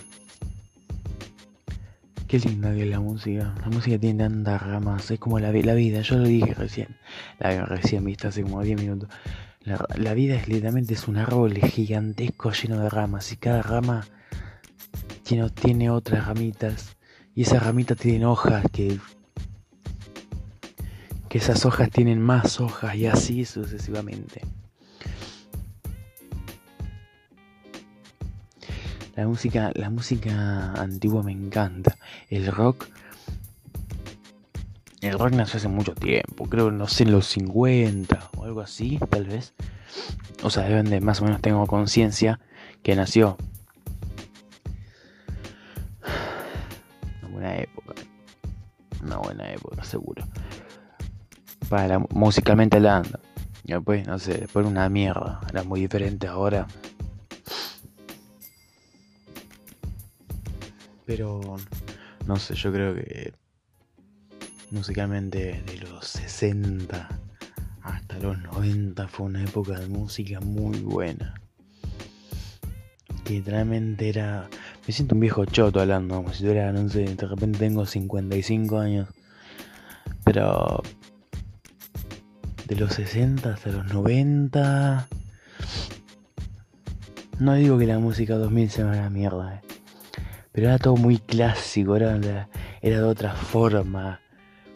Qué 2.27 2.39
linda 2.39 2.74
que 2.74 2.83
es 2.83 2.89
la 2.89 3.01
música. 3.01 3.53
La 3.62 3.69
música 3.69 4.00
tiene 4.00 4.24
tantas 4.24 4.62
ramas. 4.62 5.12
Es 5.12 5.19
como 5.19 5.39
la, 5.39 5.51
la 5.51 5.74
vida. 5.74 6.01
Yo 6.01 6.17
lo 6.17 6.24
dije 6.24 6.53
recién. 6.53 6.98
La 7.39 7.65
recién 7.65 8.05
vista 8.05 8.29
hace 8.29 8.43
como 8.43 8.63
10 8.63 8.79
minutos. 8.79 9.10
La, 9.62 9.86
la, 9.98 10.13
vida 10.13 10.36
es 10.36 10.48
literalmente 10.48 10.93
es 10.93 11.07
un 11.07 11.17
árbol 11.17 11.57
gigantesco 11.57 12.51
lleno 12.51 12.79
de 12.79 12.89
ramas. 12.89 13.31
Y 13.33 13.36
cada 13.36 13.62
rama 13.62 14.07
no 15.35 15.49
tiene 15.49 15.89
otras 15.89 16.27
ramitas 16.27 16.95
y 17.35 17.43
esas 17.43 17.63
ramitas 17.63 17.97
tienen 17.97 18.25
hojas 18.25 18.65
que 18.71 18.99
que 21.29 21.39
esas 21.39 21.65
hojas 21.65 21.89
tienen 21.89 22.21
más 22.21 22.61
hojas 22.61 22.95
y 22.95 23.07
así 23.07 23.43
sucesivamente. 23.43 24.41
La 29.15 29.27
música, 29.27 29.71
la 29.73 29.89
música 29.89 30.73
antigua 30.73 31.23
me 31.23 31.31
encanta. 31.31 31.97
El 32.29 32.51
rock 32.51 32.88
el 35.01 35.19
rock 35.19 35.34
nació 35.34 35.58
hace 35.58 35.67
mucho 35.67 35.93
tiempo, 35.95 36.45
creo, 36.45 36.71
no 36.71 36.88
sé, 36.88 37.03
en 37.03 37.12
los 37.12 37.27
50 37.27 38.29
o 38.38 38.45
algo 38.45 38.62
así, 38.62 38.99
tal 39.10 39.25
vez. 39.25 39.53
O 40.43 40.49
sea, 40.49 40.63
deben 40.63 40.89
de 40.89 41.01
más 41.01 41.19
o 41.19 41.25
menos 41.25 41.41
tengo 41.41 41.67
conciencia 41.67 42.39
que 42.84 42.95
nació 42.95 43.38
Una 49.13 49.21
buena 49.21 49.54
época, 49.54 49.84
seguro. 49.84 50.26
Para 51.69 51.99
musicalmente 51.99 52.78
hablando. 52.78 53.19
Después, 53.63 54.08
no 54.08 54.17
sé, 54.17 54.39
después 54.39 54.65
una 54.65 54.89
mierda. 54.89 55.39
Era 55.52 55.63
muy 55.63 55.82
diferente 55.82 56.26
ahora. 56.26 56.65
Pero, 61.06 61.58
no 62.26 62.38
sé, 62.38 62.56
yo 62.56 62.73
creo 62.73 62.95
que 62.95 63.34
musicalmente 64.71 65.62
de 65.62 65.78
los 65.78 66.08
60 66.08 67.08
hasta 67.84 68.17
los 68.17 68.39
90 68.39 69.08
fue 69.10 69.28
una 69.28 69.43
época 69.43 69.80
de 69.80 69.88
música 69.89 70.39
muy 70.39 70.80
buena. 70.80 71.36
Literalmente 73.30 74.10
era 74.10 74.49
me 74.86 74.93
siento 74.93 75.15
un 75.15 75.22
viejo 75.22 75.46
choto 75.46 75.80
hablando, 75.80 76.15
como 76.15 76.34
si 76.34 76.43
tuviera, 76.43 76.72
no 76.74 76.89
sé, 76.89 77.15
de 77.15 77.28
repente 77.28 77.60
tengo 77.60 77.86
55 77.86 78.80
años. 78.80 79.08
Pero. 80.26 80.82
De 82.67 82.76
los 82.76 82.93
60 82.93 83.54
hasta 83.54 83.72
los 83.72 83.93
90. 83.93 85.08
No 87.39 87.54
digo 87.56 87.78
que 87.78 87.86
la 87.86 88.00
música 88.00 88.36
2000 88.36 88.69
se 88.69 88.84
me 88.84 88.96
la 88.96 89.10
mierda, 89.10 89.56
eh. 89.56 89.62
Pero 90.52 90.67
era 90.67 90.78
todo 90.78 90.96
muy 90.96 91.17
clásico, 91.17 91.96
era, 91.96 92.17
era 92.82 92.98
de 92.98 93.04
otra 93.04 93.34
forma. 93.34 94.19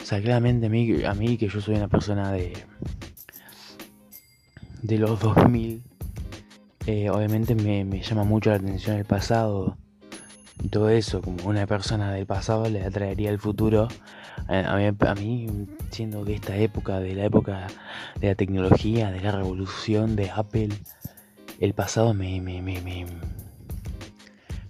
O 0.00 0.04
sea, 0.04 0.22
claramente 0.22 0.66
a 0.66 1.14
mí, 1.14 1.36
que 1.36 1.48
yo 1.48 1.60
soy 1.60 1.76
una 1.76 1.88
persona 1.88 2.32
de. 2.32 2.54
de 4.82 4.98
los 4.98 5.20
2000. 5.20 5.82
Eh, 6.86 7.10
obviamente 7.10 7.54
me, 7.54 7.84
me 7.84 8.02
llama 8.02 8.24
mucho 8.24 8.48
la 8.48 8.56
atención 8.56 8.96
el 8.96 9.04
pasado 9.04 9.76
todo 10.70 10.90
eso, 10.90 11.22
como 11.22 11.46
una 11.48 11.66
persona 11.66 12.12
del 12.12 12.26
pasado 12.26 12.68
le 12.68 12.84
atraería 12.84 13.30
el 13.30 13.38
futuro. 13.38 13.88
A 14.48 14.76
mí, 14.76 14.96
a 15.00 15.14
mí, 15.14 15.66
siendo 15.90 16.24
de 16.24 16.34
esta 16.34 16.56
época, 16.56 17.00
de 17.00 17.14
la 17.14 17.24
época 17.24 17.66
de 18.20 18.28
la 18.28 18.34
tecnología, 18.34 19.10
de 19.10 19.20
la 19.20 19.32
revolución 19.32 20.16
de 20.16 20.30
Apple, 20.30 20.70
el 21.60 21.74
pasado 21.74 22.14
me, 22.14 22.40
me, 22.40 22.62
me, 22.62 22.80
me, 22.80 23.06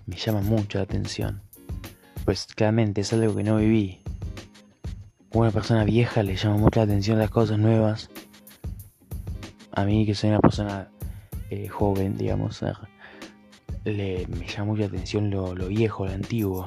me 0.07 0.17
llama 0.17 0.41
mucho 0.41 0.79
la 0.79 0.85
atención. 0.85 1.43
Pues 2.25 2.47
claramente 2.47 3.01
es 3.03 3.13
algo 3.13 3.35
que 3.35 3.45
no 3.45 3.57
viví. 3.57 4.01
una 5.33 5.51
persona 5.51 5.85
vieja 5.85 6.23
le 6.23 6.37
llama 6.37 6.57
mucho 6.57 6.81
la 6.81 6.85
atención 6.85 7.19
las 7.19 7.31
cosas 7.31 7.59
nuevas. 7.59 8.11
A 9.73 9.85
mí 9.85 10.05
que 10.07 10.15
soy 10.15 10.31
una 10.31 10.41
persona 10.41 10.91
eh, 11.51 11.69
joven, 11.69 12.17
digamos, 12.17 12.63
le, 13.85 14.27
me 14.29 14.47
llama 14.47 14.73
mucha 14.73 14.87
atención 14.87 15.31
lo, 15.31 15.55
viejo, 15.55 16.07
lo 16.07 16.13
antiguo. 16.13 16.67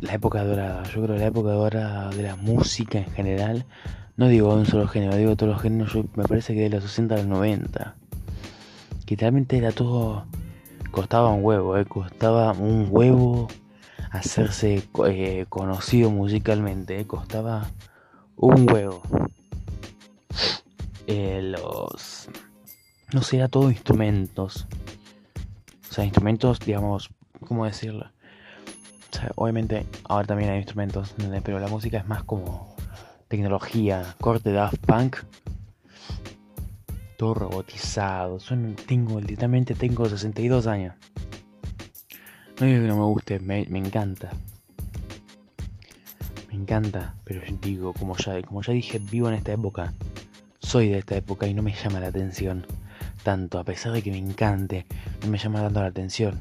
La, 0.00 0.12
época 0.12 0.44
dorada, 0.44 0.82
yo 0.84 1.02
creo 1.02 1.16
que 1.16 1.20
la 1.20 1.26
época 1.26 1.50
dorada 1.50 2.10
de 2.10 2.22
la 2.22 2.36
música 2.36 2.98
en 2.98 3.10
general, 3.12 3.64
no 4.16 4.28
digo 4.28 4.54
un 4.54 4.66
solo 4.66 4.86
género, 4.86 5.16
digo 5.16 5.36
todos 5.36 5.54
los 5.54 5.62
géneros, 5.62 5.94
me 6.14 6.24
parece 6.24 6.54
que 6.54 6.60
de 6.60 6.70
los 6.70 6.84
60 6.84 7.14
a 7.14 7.18
los 7.18 7.26
90. 7.26 7.96
Que 9.04 9.16
realmente 9.16 9.56
era 9.56 9.72
todo, 9.72 10.26
costaba 10.90 11.30
un 11.30 11.44
huevo, 11.44 11.76
eh, 11.76 11.84
costaba 11.86 12.52
un 12.52 12.88
huevo 12.90 13.48
hacerse 14.10 14.82
eh, 15.06 15.46
conocido 15.48 16.10
musicalmente, 16.10 17.00
eh, 17.00 17.06
costaba 17.06 17.70
un 18.36 18.70
huevo. 18.70 19.02
los 21.06 22.25
no 23.12 23.22
sea 23.22 23.48
todo 23.48 23.70
instrumentos. 23.70 24.66
O 25.88 25.92
sea, 25.92 26.04
instrumentos, 26.04 26.58
digamos, 26.60 27.10
¿cómo 27.46 27.64
decirlo? 27.64 28.10
O 29.12 29.16
sea, 29.16 29.30
obviamente 29.36 29.86
ahora 30.04 30.26
también 30.26 30.50
hay 30.50 30.58
instrumentos, 30.58 31.14
pero 31.42 31.58
la 31.58 31.68
música 31.68 31.98
es 31.98 32.06
más 32.06 32.24
como 32.24 32.74
tecnología, 33.28 34.14
corte 34.20 34.52
Daft 34.52 34.84
Punk. 34.84 35.16
Todo 37.16 37.34
robotizado. 37.34 38.40
Son, 38.40 38.76
tengo, 38.86 39.20
literalmente 39.20 39.74
tengo 39.74 40.06
62 40.06 40.66
años. 40.66 40.94
No 42.60 42.66
digo 42.66 42.82
que 42.82 42.88
no 42.88 42.96
me 42.96 43.04
guste, 43.04 43.38
me, 43.38 43.62
encanta. 43.62 44.30
Me 46.48 46.56
encanta, 46.56 47.14
pero 47.24 47.40
digo, 47.62 47.94
como 47.94 48.16
ya, 48.16 48.42
como 48.42 48.62
ya 48.62 48.72
dije, 48.72 48.98
vivo 48.98 49.28
en 49.28 49.34
esta 49.34 49.52
época. 49.52 49.94
Soy 50.58 50.88
de 50.88 50.98
esta 50.98 51.16
época 51.16 51.46
y 51.46 51.54
no 51.54 51.62
me 51.62 51.72
llama 51.72 52.00
la 52.00 52.08
atención 52.08 52.66
tanto, 53.26 53.58
a 53.58 53.64
pesar 53.64 53.90
de 53.90 54.02
que 54.04 54.12
me 54.12 54.18
encante, 54.18 54.86
no 55.20 55.26
me 55.26 55.36
llama 55.36 55.60
tanto 55.60 55.80
la 55.80 55.88
atención. 55.88 56.38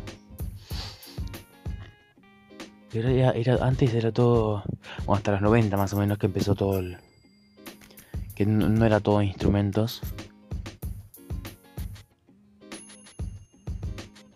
Era, 2.94 3.32
era, 3.32 3.56
antes 3.66 3.92
era 3.96 4.12
todo, 4.12 4.64
bueno, 5.00 5.16
hasta 5.16 5.32
los 5.32 5.42
90 5.42 5.78
más 5.78 5.94
o 5.94 5.98
menos 5.98 6.20
que 6.20 6.28
empezó 6.28 6.54
todo 6.54 6.78
el... 6.78 6.98
Que 8.36 8.46
no, 8.46 8.86
era 8.86 9.00
todo 9.00 9.24
instrumentos. 9.24 10.02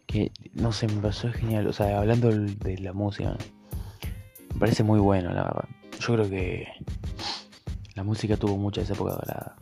Que, 0.07 0.31
no 0.55 0.71
sé, 0.71 0.87
me 0.87 1.01
pasó 1.01 1.31
genial. 1.31 1.67
O 1.67 1.73
sea, 1.73 1.99
hablando 1.99 2.31
de 2.31 2.79
la 2.79 2.93
música, 2.93 3.37
me 4.55 4.59
parece 4.59 4.81
muy 4.81 4.99
bueno, 4.99 5.31
la 5.33 5.43
verdad. 5.43 5.69
Yo 5.99 6.15
creo 6.15 6.27
que 6.27 6.67
la 7.93 8.03
música 8.03 8.37
tuvo 8.37 8.57
mucha 8.57 8.81
esa 8.81 8.93
época 8.93 9.11
dorada. 9.11 9.55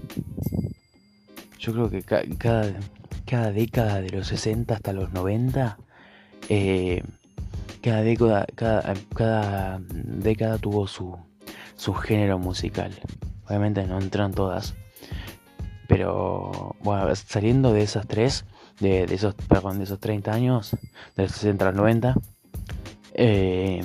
Yo 1.68 1.74
creo 1.74 1.90
que 1.90 2.02
cada, 2.02 2.74
cada 3.26 3.52
década 3.52 4.00
de 4.00 4.10
los 4.10 4.28
60 4.28 4.74
hasta 4.74 4.94
los 4.94 5.12
90, 5.12 5.78
eh, 6.48 7.04
cada, 7.82 8.04
década, 8.04 8.48
cada, 9.14 9.82
década 9.82 10.58
tuvo 10.60 10.88
su, 10.88 11.18
su 11.76 11.94
género 11.94 12.40
musical. 12.40 12.94
Obviamente 13.48 13.86
no 13.86 14.00
entran 14.00 14.34
todas. 14.34 14.76
Pero 15.90 16.78
bueno, 16.80 17.14
saliendo 17.16 17.74
de 17.74 17.82
esas 17.82 18.08
tres, 18.08 18.46
de, 18.80 19.04
esos, 19.04 19.36
perdón, 19.36 19.80
de 19.80 19.84
esos 19.84 20.00
30 20.00 20.32
años, 20.32 20.72
de 21.18 21.24
los 21.24 21.34
60 21.34 21.66
a 21.66 21.72
los 21.72 21.78
90, 21.78 22.16
eh, 23.14 23.82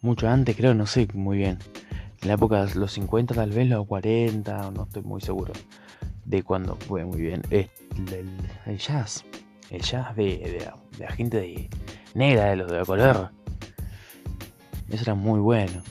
mucho 0.00 0.30
antes 0.30 0.56
creo, 0.56 0.72
no 0.72 0.86
sé 0.86 1.08
muy 1.12 1.36
bien. 1.36 1.58
En 2.24 2.28
la 2.28 2.34
época 2.36 2.64
de 2.64 2.74
los 2.76 2.90
50 2.92 3.34
tal 3.34 3.50
vez, 3.50 3.68
los 3.68 3.86
40, 3.86 4.70
no 4.70 4.84
estoy 4.84 5.02
muy 5.02 5.20
seguro 5.20 5.52
de 6.24 6.42
cuando 6.42 6.74
fue 6.74 7.04
muy 7.04 7.20
bien. 7.20 7.42
El, 7.50 7.68
jazz, 8.78 9.26
el 9.68 9.82
jazz 9.82 10.16
de, 10.16 10.66
la, 10.98 11.10
gente 11.12 11.38
de 11.38 11.68
negra, 12.14 12.46
de 12.46 12.56
los 12.56 12.70
de 12.70 12.82
color. 12.86 13.30
Eso 14.88 15.02
era 15.02 15.14
muy 15.14 15.38
bueno. 15.38 15.82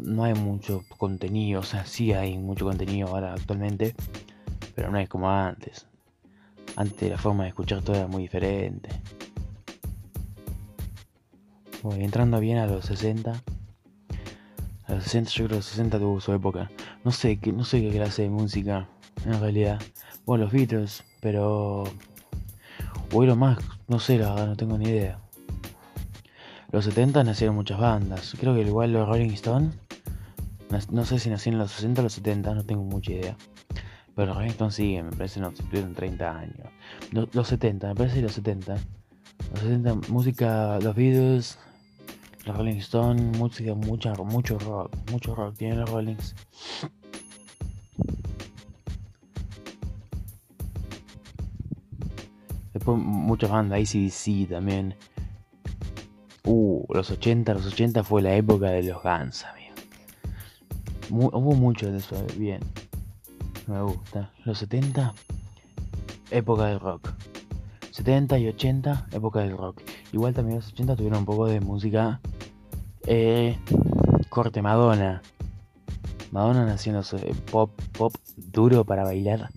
no 0.00 0.24
hay 0.24 0.34
mucho 0.34 0.82
contenido, 0.98 1.60
o 1.60 1.64
sea, 1.64 1.86
sí 1.86 2.12
hay 2.12 2.36
mucho 2.36 2.64
contenido 2.64 3.06
ahora 3.10 3.34
actualmente, 3.34 3.94
pero 4.74 4.90
no 4.90 4.98
es 4.98 5.08
como 5.08 5.30
antes. 5.30 5.86
Antes 6.74 7.10
la 7.10 7.18
forma 7.18 7.44
de 7.44 7.50
escuchar 7.50 7.80
todo 7.80 7.94
era 7.94 8.08
muy 8.08 8.24
diferente 8.24 8.88
entrando 11.92 12.40
bien 12.40 12.58
a 12.58 12.66
los 12.66 12.86
60. 12.86 13.42
A 14.86 14.94
los 14.94 15.04
60, 15.04 15.30
yo 15.30 15.36
creo 15.36 15.48
que 15.48 15.54
los 15.56 15.66
60 15.66 15.98
tuvo 15.98 16.20
su 16.20 16.32
época. 16.32 16.70
No 17.04 17.10
sé, 17.10 17.38
no 17.52 17.64
sé 17.64 17.80
qué 17.80 17.90
clase 17.90 18.22
de 18.22 18.30
música, 18.30 18.88
en 19.24 19.40
realidad. 19.40 19.80
Bueno, 20.24 20.44
los 20.44 20.52
Beatles, 20.52 21.04
pero... 21.20 21.84
Lo 23.10 23.36
más, 23.36 23.58
no 23.86 24.00
sé, 24.00 24.18
la 24.18 24.30
verdad, 24.30 24.46
no 24.48 24.56
tengo 24.56 24.76
ni 24.76 24.86
idea. 24.86 25.20
Los 26.72 26.86
70 26.86 27.22
nacieron 27.22 27.54
muchas 27.54 27.78
bandas. 27.78 28.34
Creo 28.40 28.54
que 28.54 28.62
igual 28.62 28.92
los 28.92 29.08
Rolling 29.08 29.30
Stones. 29.30 29.72
No 30.90 31.04
sé 31.04 31.20
si 31.20 31.30
nacieron 31.30 31.60
en 31.60 31.62
los 31.62 31.70
60 31.70 32.00
o 32.00 32.04
los 32.04 32.12
70, 32.14 32.54
no 32.54 32.64
tengo 32.64 32.82
mucha 32.82 33.12
idea. 33.12 33.36
Pero 34.16 34.26
los 34.26 34.36
Rolling 34.36 34.50
Stones 34.50 34.74
siguen, 34.74 35.06
me 35.06 35.12
parece, 35.12 35.38
no, 35.38 35.52
tuvieron 35.52 35.94
30 35.94 36.36
años. 36.36 36.68
Los, 37.12 37.46
70, 37.46 37.86
me 37.88 37.94
parece 37.94 38.20
los 38.20 38.32
70. 38.32 38.74
Los 39.52 39.60
70, 39.60 39.94
música, 40.08 40.80
los 40.80 40.96
Beatles, 40.96 41.58
Rolling 42.46 42.76
Stones, 42.76 43.38
música, 43.38 43.74
mucha, 43.74 44.12
mucho 44.14 44.58
rock, 44.58 44.94
mucho 45.10 45.34
rock 45.34 45.56
tienen 45.56 45.80
los 45.80 45.90
Rollings. 45.90 46.34
Después 52.74 52.98
muchas 52.98 53.50
bandas, 53.50 53.78
ACDC 53.78 54.48
también. 54.48 54.94
Uh, 56.44 56.84
los 56.90 57.10
80, 57.10 57.54
los 57.54 57.66
80 57.66 58.04
fue 58.04 58.20
la 58.20 58.34
época 58.34 58.70
de 58.70 58.82
los 58.82 59.02
Guns, 59.02 59.44
amigo. 59.44 59.74
hubo 61.10 61.54
mucho 61.54 61.90
de 61.90 61.98
eso, 61.98 62.22
bien. 62.36 62.60
Me 63.66 63.80
gusta. 63.80 64.30
Los 64.44 64.58
70, 64.58 65.14
época 66.30 66.66
del 66.66 66.80
rock. 66.80 67.14
70 67.92 68.38
y 68.38 68.48
80, 68.48 69.06
época 69.12 69.40
del 69.40 69.56
rock. 69.56 69.80
Igual 70.12 70.34
también 70.34 70.56
los 70.56 70.68
80 70.68 70.96
tuvieron 70.96 71.20
un 71.20 71.24
poco 71.24 71.46
de 71.46 71.60
música 71.60 72.20
eh, 73.06 73.58
corte 74.28 74.62
Madonna. 74.62 75.22
Madonna 76.30 76.72
haciendo 76.72 77.02
pop, 77.50 77.70
pop 77.96 78.14
duro 78.36 78.84
para 78.84 79.04
bailar. 79.04 79.50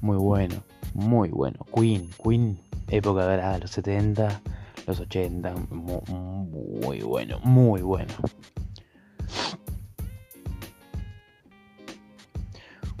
Muy 0.00 0.16
bueno, 0.16 0.62
muy 0.94 1.30
bueno. 1.30 1.58
Queen, 1.74 2.10
Queen, 2.22 2.60
época 2.88 3.24
dorada, 3.24 3.58
los 3.58 3.70
70, 3.70 4.40
los 4.86 5.00
80, 5.00 5.54
muy 5.70 7.00
bueno, 7.00 7.38
muy 7.42 7.82
bueno. 7.82 8.12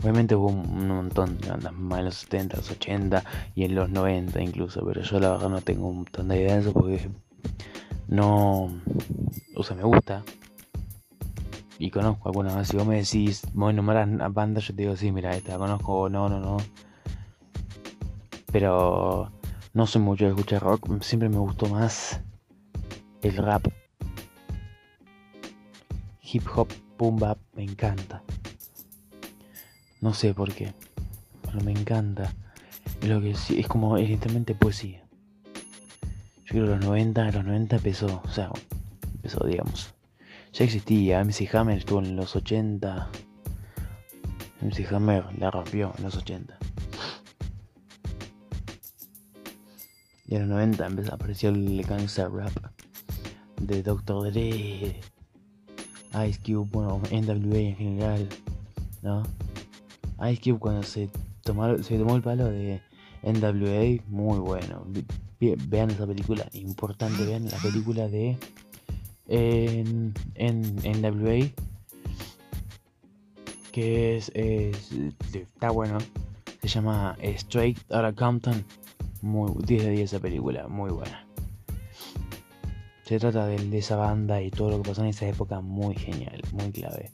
Obviamente 0.06 0.36
hubo 0.36 0.46
un 0.46 0.86
montón 0.86 1.36
de 1.38 1.48
bandas 1.48 1.72
más 1.72 1.98
en 1.98 2.04
los 2.04 2.14
70, 2.14 2.58
los 2.58 2.70
80 2.70 3.24
y 3.56 3.64
en 3.64 3.74
los 3.74 3.90
90 3.90 4.40
incluso, 4.40 4.86
pero 4.86 5.02
yo 5.02 5.18
la 5.18 5.30
verdad 5.30 5.48
no 5.48 5.60
tengo 5.62 5.88
un 5.88 5.96
montón 5.96 6.28
de 6.28 6.42
idea 6.42 6.54
de 6.54 6.60
eso 6.60 6.72
porque 6.72 7.10
no. 8.06 8.70
O 9.56 9.64
sea, 9.64 9.74
me 9.74 9.82
gusta. 9.82 10.22
Y 11.80 11.90
conozco 11.90 12.28
algunas 12.28 12.54
más. 12.54 12.68
Si 12.68 12.76
vos 12.76 12.86
me 12.86 12.98
decís, 12.98 13.42
voy 13.52 13.70
a 13.70 13.72
nombrar 13.72 14.08
a 14.22 14.28
bandas, 14.28 14.68
yo 14.68 14.76
te 14.76 14.82
digo, 14.82 14.94
sí, 14.94 15.10
mira, 15.10 15.34
esta 15.34 15.54
la 15.54 15.58
conozco, 15.58 16.08
no, 16.08 16.28
no, 16.28 16.38
no. 16.38 16.58
Pero 18.52 19.32
no 19.74 19.86
soy 19.88 20.02
mucho 20.02 20.26
de 20.26 20.30
escuchar 20.30 20.62
rock, 20.62 21.02
siempre 21.02 21.28
me 21.28 21.38
gustó 21.38 21.66
más 21.66 22.20
el 23.22 23.36
rap. 23.38 23.66
Hip 26.22 26.44
hop, 26.54 26.68
boom 26.96 27.18
me 27.56 27.64
encanta. 27.64 28.22
No 30.00 30.14
sé 30.14 30.34
por 30.34 30.52
qué, 30.52 30.72
pero 31.42 31.60
me 31.62 31.72
encanta. 31.72 32.32
Lo 33.02 33.20
que 33.20 33.34
sí, 33.34 33.58
es 33.58 33.66
como 33.66 33.96
evidentemente 33.98 34.54
poesía. 34.54 35.02
Yo 36.44 36.50
creo 36.50 36.64
que 36.64 36.70
los 36.70 36.84
90, 36.84 37.30
los 37.32 37.44
90 37.44 37.76
empezó, 37.76 38.22
o 38.24 38.30
sea, 38.30 38.50
empezó, 39.14 39.44
digamos. 39.46 39.94
Ya 40.52 40.64
existía, 40.64 41.22
MC 41.24 41.54
Hammer 41.54 41.78
estuvo 41.78 41.98
en 41.98 42.16
los 42.16 42.36
80. 42.36 43.08
MC 44.62 44.92
Hammer 44.92 45.24
la 45.38 45.50
rompió 45.50 45.92
en 45.98 46.04
los 46.04 46.16
80. 46.16 46.58
Y 50.28 50.34
en 50.34 50.40
los 50.42 50.48
90 50.50 50.86
empezó, 50.86 51.14
apareció 51.14 51.48
el 51.50 51.82
gangster 51.82 52.30
rap 52.30 52.52
de 53.60 53.82
Dr. 53.82 54.32
Dre, 54.32 55.00
Ice 56.28 56.40
Cube, 56.44 56.68
bueno, 56.70 57.00
NWA 57.10 57.58
en 57.58 57.76
general, 57.76 58.28
¿no? 59.02 59.22
Ice 60.30 60.40
Cube 60.42 60.58
cuando 60.58 60.82
se, 60.82 61.10
tomó, 61.42 61.78
se 61.82 61.98
tomó 61.98 62.16
el 62.16 62.22
palo 62.22 62.46
de 62.46 62.80
NWA, 63.22 64.02
muy 64.08 64.38
bueno. 64.38 64.86
Vean 65.40 65.90
esa 65.90 66.06
película, 66.06 66.48
importante, 66.52 67.24
vean 67.24 67.46
la 67.50 67.58
película 67.58 68.08
de 68.08 68.38
NWA, 70.38 71.50
que 73.72 74.16
es, 74.16 74.32
está 74.34 75.70
bueno, 75.70 75.98
se 76.62 76.68
llama 76.68 77.16
Straight 77.20 77.78
Outta 77.90 78.12
Compton, 78.14 78.64
muy 79.20 79.52
10 79.66 79.84
de 79.84 79.90
10 79.90 80.12
esa 80.12 80.20
película, 80.20 80.68
muy 80.68 80.90
buena. 80.90 81.26
Se 83.04 83.18
trata 83.18 83.46
de, 83.46 83.58
de 83.58 83.78
esa 83.78 83.96
banda 83.96 84.40
y 84.40 84.50
todo 84.50 84.70
lo 84.70 84.82
que 84.82 84.88
pasó 84.88 85.02
en 85.02 85.08
esa 85.08 85.28
época, 85.28 85.60
muy 85.60 85.94
genial, 85.94 86.42
muy 86.52 86.72
clave. 86.72 87.12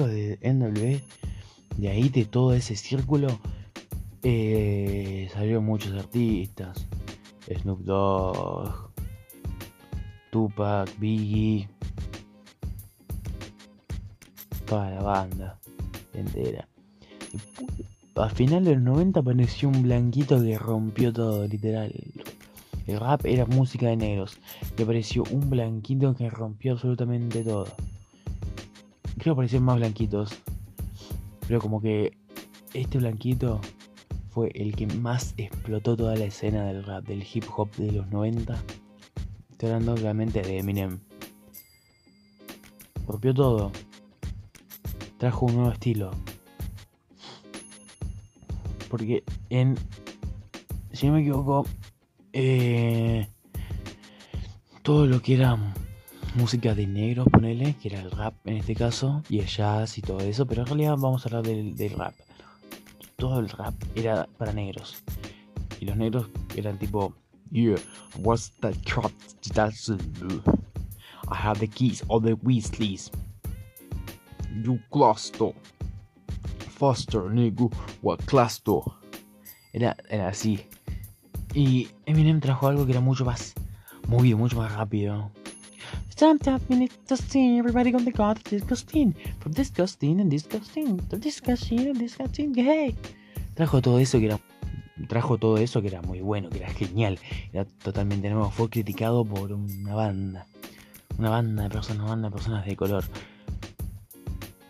De 0.00 0.38
NWA, 0.42 1.00
de 1.76 1.88
ahí 1.88 2.08
de 2.08 2.24
todo 2.24 2.54
ese 2.54 2.76
círculo, 2.76 3.28
eh, 4.22 5.28
salieron 5.32 5.64
muchos 5.64 5.92
artistas. 5.92 6.86
Snoop 7.48 7.80
Dogg, 7.80 8.90
Tupac, 10.30 10.98
Biggie, 10.98 11.68
toda 14.64 14.90
la 14.90 15.02
banda 15.02 15.58
entera. 16.14 16.66
Al 18.14 18.30
final 18.30 18.64
de 18.64 18.74
los 18.74 18.82
90 18.82 19.20
apareció 19.20 19.68
un 19.68 19.82
blanquito 19.82 20.40
que 20.40 20.58
rompió 20.58 21.12
todo, 21.12 21.46
literal. 21.46 21.92
El 22.86 23.00
rap 23.00 23.26
era 23.26 23.44
música 23.46 23.88
de 23.88 23.96
negros. 23.96 24.38
Y 24.78 24.82
apareció 24.82 25.24
un 25.30 25.50
blanquito 25.50 26.14
que 26.14 26.30
rompió 26.30 26.72
absolutamente 26.72 27.42
todo 27.42 27.66
creo 29.22 29.34
que 29.34 29.38
parecían 29.38 29.62
más 29.62 29.76
blanquitos. 29.76 30.36
Pero 31.46 31.60
como 31.60 31.80
que 31.80 32.18
este 32.74 32.98
blanquito 32.98 33.60
fue 34.30 34.50
el 34.54 34.74
que 34.74 34.86
más 34.88 35.34
explotó 35.36 35.96
toda 35.96 36.16
la 36.16 36.24
escena 36.24 36.64
del 36.64 36.82
rap, 36.82 37.04
del 37.06 37.24
hip 37.32 37.44
hop 37.56 37.70
de 37.76 37.92
los 37.92 38.08
90. 38.08 38.60
Estoy 39.52 39.68
hablando 39.68 39.94
obviamente 39.94 40.42
de 40.42 40.58
Eminem. 40.58 40.98
rompió 43.06 43.32
todo. 43.32 43.70
Trajo 45.18 45.46
un 45.46 45.54
nuevo 45.54 45.70
estilo. 45.70 46.10
Porque 48.90 49.22
en. 49.50 49.76
Si 50.92 51.06
no 51.06 51.12
me 51.12 51.20
equivoco. 51.20 51.64
Eh, 52.32 53.28
todo 54.82 55.06
lo 55.06 55.20
que 55.22 55.34
era 55.34 55.56
música 56.34 56.74
de 56.74 56.86
negros, 56.86 57.26
ponele, 57.30 57.74
que 57.74 57.88
era 57.88 58.00
el 58.00 58.10
rap 58.10 58.34
en 58.46 58.56
este 58.56 58.74
caso, 58.74 59.22
y 59.28 59.40
el 59.40 59.46
jazz 59.46 59.98
y 59.98 60.02
todo 60.02 60.20
eso, 60.20 60.46
pero 60.46 60.62
en 60.62 60.66
realidad 60.66 60.96
vamos 60.98 61.24
a 61.24 61.28
hablar 61.28 61.44
del, 61.44 61.90
rap. 61.90 62.14
Todo 63.16 63.40
el 63.40 63.48
rap 63.48 63.74
era 63.94 64.26
para 64.38 64.52
negros. 64.52 65.02
Y 65.80 65.84
los 65.84 65.96
negros 65.96 66.28
eran 66.56 66.78
tipo, 66.78 67.14
yeah, 67.50 67.76
what's 68.18 68.52
that 68.60 68.74
trap? 68.84 69.12
That's 69.54 69.90
I 69.90 71.34
have 71.34 71.60
the 71.60 71.68
keys 71.68 72.02
of 72.08 72.24
the 72.24 72.34
Weasleys. 72.42 73.10
You 74.64 74.78
cluster. 74.90 75.52
Faster, 76.78 77.22
nigga, 77.30 77.70
what 78.02 78.18
cluster? 78.26 78.80
Era, 79.72 79.96
era 80.08 80.28
así. 80.28 80.60
Y 81.54 81.88
Eminem 82.06 82.40
trajo 82.40 82.66
algo 82.66 82.86
que 82.86 82.92
era 82.92 83.00
mucho 83.00 83.24
más 83.24 83.54
movido, 84.08 84.38
mucho 84.38 84.56
más 84.56 84.72
rápido. 84.72 85.30
Disgusting. 86.22 87.58
Everybody 87.58 87.90
gonna 87.90 88.12
God 88.12 88.38
disgusting. 88.44 89.12
From 89.40 89.52
disgusting 89.54 90.20
and 90.20 90.30
disgusting. 90.30 90.98
To 91.08 91.16
disgusting 91.16 91.88
and 91.88 91.98
disgusting. 91.98 92.54
Hey. 92.54 92.94
Trajo 93.56 93.82
todo 93.82 93.98
eso 93.98 94.20
que 94.20 94.26
era. 94.26 94.38
Trajo 95.08 95.36
todo 95.38 95.56
eso 95.56 95.82
que 95.82 95.88
era 95.88 96.00
muy 96.02 96.20
bueno, 96.20 96.48
que 96.48 96.58
era 96.58 96.68
genial. 96.68 97.18
Era 97.52 97.64
totalmente 97.64 98.30
nuevo. 98.30 98.52
Fue 98.52 98.70
criticado 98.70 99.24
por 99.24 99.52
una 99.52 99.96
banda. 99.96 100.46
Una 101.18 101.30
banda 101.30 101.64
de 101.64 101.70
personas, 101.70 102.02
una 102.02 102.10
banda 102.10 102.28
de 102.28 102.34
personas 102.34 102.66
de 102.66 102.76
color. 102.76 103.04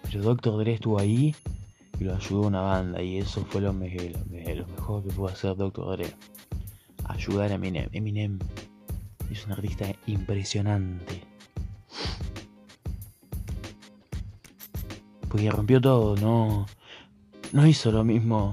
Pero 0.04 0.22
Doctor 0.22 0.58
Dre 0.58 0.72
estuvo 0.72 0.98
ahí 0.98 1.36
y 2.00 2.04
lo 2.04 2.14
ayudó 2.14 2.46
una 2.46 2.62
banda. 2.62 3.02
Y 3.02 3.18
eso 3.18 3.44
fue 3.50 3.60
lo, 3.60 3.74
mejor, 3.74 4.12
lo 4.30 4.66
mejor 4.68 5.04
que 5.04 5.10
pudo 5.10 5.28
hacer 5.28 5.54
Doctor 5.54 5.98
Dre. 5.98 6.14
Ayudar 7.04 7.50
a 7.50 7.56
Eminem. 7.56 7.90
Eminem 7.92 8.38
es 9.30 9.44
un 9.44 9.52
artista 9.52 9.92
impresionante. 10.06 11.31
Porque 15.32 15.50
rompió 15.50 15.80
todo, 15.80 16.14
no, 16.16 16.66
no 17.52 17.66
hizo 17.66 17.90
lo 17.90 18.04
mismo 18.04 18.52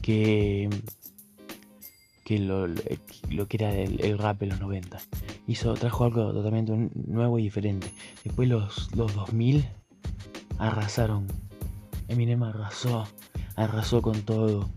que, 0.00 0.70
que 2.24 2.38
lo, 2.38 2.66
lo 3.28 3.46
que 3.46 3.58
era 3.58 3.74
el, 3.74 4.02
el, 4.02 4.16
rap 4.16 4.42
en 4.42 4.48
los 4.48 4.60
90. 4.60 4.98
Hizo, 5.48 5.74
trajo 5.74 6.04
algo 6.04 6.32
totalmente 6.32 6.72
nuevo 6.94 7.38
y 7.38 7.42
diferente. 7.42 7.92
Después 8.24 8.48
los, 8.48 8.88
los 8.96 9.14
2000 9.14 9.68
arrasaron. 10.56 11.26
Eminem 12.08 12.42
arrasó, 12.42 13.06
arrasó 13.54 14.00
con 14.00 14.22
todo. 14.22 14.70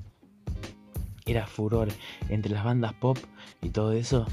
Era 1.25 1.47
furor 1.47 1.87
entre 2.27 2.51
las 2.51 2.65
bandas 2.65 2.91
pop 2.95 3.17
y 3.61 3.69
todo 3.69 3.93
eso. 3.93 4.25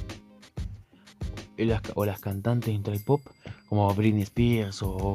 Las, 1.56 1.80
o 1.94 2.04
las 2.04 2.18
cantantes 2.18 2.74
entre 2.74 2.94
el 2.94 3.04
pop, 3.04 3.20
como 3.68 3.94
Britney 3.94 4.22
Spears 4.22 4.82
o 4.82 5.14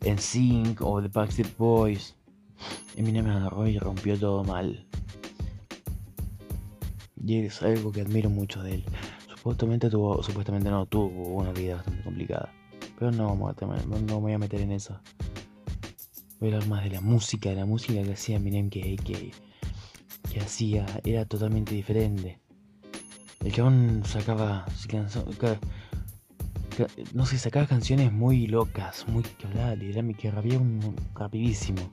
NSYNC 0.00 0.80
o 0.82 1.00
The 1.00 1.08
Backstreet 1.08 1.56
Boys. 1.56 2.14
Eminem 2.96 3.28
agarró 3.28 3.66
y 3.66 3.78
rompió 3.78 4.18
todo 4.18 4.44
mal. 4.44 4.86
Y 7.24 7.38
es 7.38 7.62
algo 7.62 7.92
que 7.92 8.02
admiro 8.02 8.30
mucho 8.30 8.62
de 8.62 8.74
él. 8.74 8.84
Supuestamente 9.28 9.90
tuvo, 9.90 10.22
supuestamente 10.22 10.70
no, 10.70 10.86
tuvo 10.86 11.08
una 11.08 11.52
vida 11.52 11.76
bastante 11.76 12.02
complicada. 12.02 12.52
Pero 12.98 13.10
no, 13.10 13.36
no 13.36 13.96
me 14.00 14.12
voy 14.14 14.32
a 14.32 14.38
meter 14.38 14.60
en 14.60 14.72
eso. 14.72 15.00
Voy 16.40 16.50
a 16.50 16.54
hablar 16.54 16.68
más 16.68 16.84
de 16.84 16.90
la 16.90 17.00
música, 17.00 17.50
de 17.50 17.56
la 17.56 17.66
música 17.66 18.02
que 18.02 18.12
hacía 18.12 18.36
Eminem 18.36 18.70
que, 18.70 18.96
que, 18.96 19.32
que 20.30 20.40
hacía, 20.40 20.86
era 21.04 21.24
totalmente 21.24 21.74
diferente. 21.74 22.38
El 23.44 23.52
chabón 23.52 24.02
sacaba, 24.04 24.66
no 27.14 27.26
sé, 27.26 27.38
sacaba 27.38 27.66
canciones 27.66 28.12
muy 28.12 28.46
locas, 28.46 29.06
muy 29.08 29.22
que 29.22 29.46
hablaba 29.46 29.76
de 29.76 30.14
que 30.14 30.30
rabía 30.30 30.58
un 30.58 30.96
rapidísimo. 31.14 31.90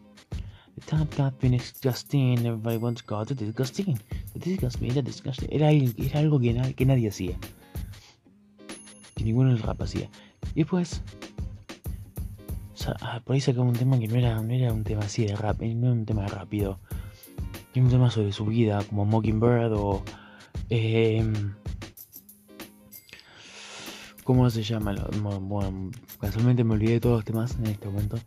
The 0.76 0.82
top 1.16 1.40
finish 1.40 1.74
Justin, 1.84 2.46
everybody 2.46 2.78
wants 2.78 3.04
to 3.04 3.36
disgusting. 3.36 4.00
The 4.34 4.40
disgusting, 4.40 4.92
era 4.92 5.02
disgusting. 5.02 5.50
Era, 5.52 5.72
era 5.72 6.20
algo 6.20 6.40
que, 6.40 6.74
que 6.76 6.86
nadie 6.86 7.10
hacía. 7.10 7.38
Que 9.16 9.24
ninguno 9.24 9.50
del 9.50 9.60
rap 9.60 9.82
hacía. 9.82 10.10
Y 10.56 10.62
después, 10.62 11.04
sea, 12.74 13.22
por 13.24 13.36
ahí 13.36 13.42
sacaba 13.42 13.66
un 13.66 13.74
tema 13.74 14.00
que 14.00 14.08
no 14.08 14.16
era, 14.16 14.42
no 14.42 14.54
era 14.54 14.74
un 14.74 14.84
tema 14.84 15.04
así 15.04 15.26
de 15.26 15.36
rap, 15.36 15.62
no 15.62 15.88
era 15.88 15.94
un 15.94 16.06
tema 16.06 16.28
rápido. 16.28 16.80
Era 17.74 17.86
un 17.86 17.92
tema 17.92 18.12
sobre 18.12 18.32
su 18.32 18.46
vida, 18.46 18.84
como 18.90 19.06
Mockingbird 19.06 19.74
o. 19.74 20.04
Eh, 20.70 21.24
¿Cómo 24.24 24.50
se 24.50 24.64
llama? 24.64 24.96
Bueno, 25.42 25.92
casualmente 26.20 26.64
me 26.64 26.74
olvidé 26.74 26.94
de 26.94 27.00
todos 27.02 27.18
los 27.18 27.26
temas 27.26 27.56
en 27.58 27.68
este 27.68 27.88
momento. 27.88 28.18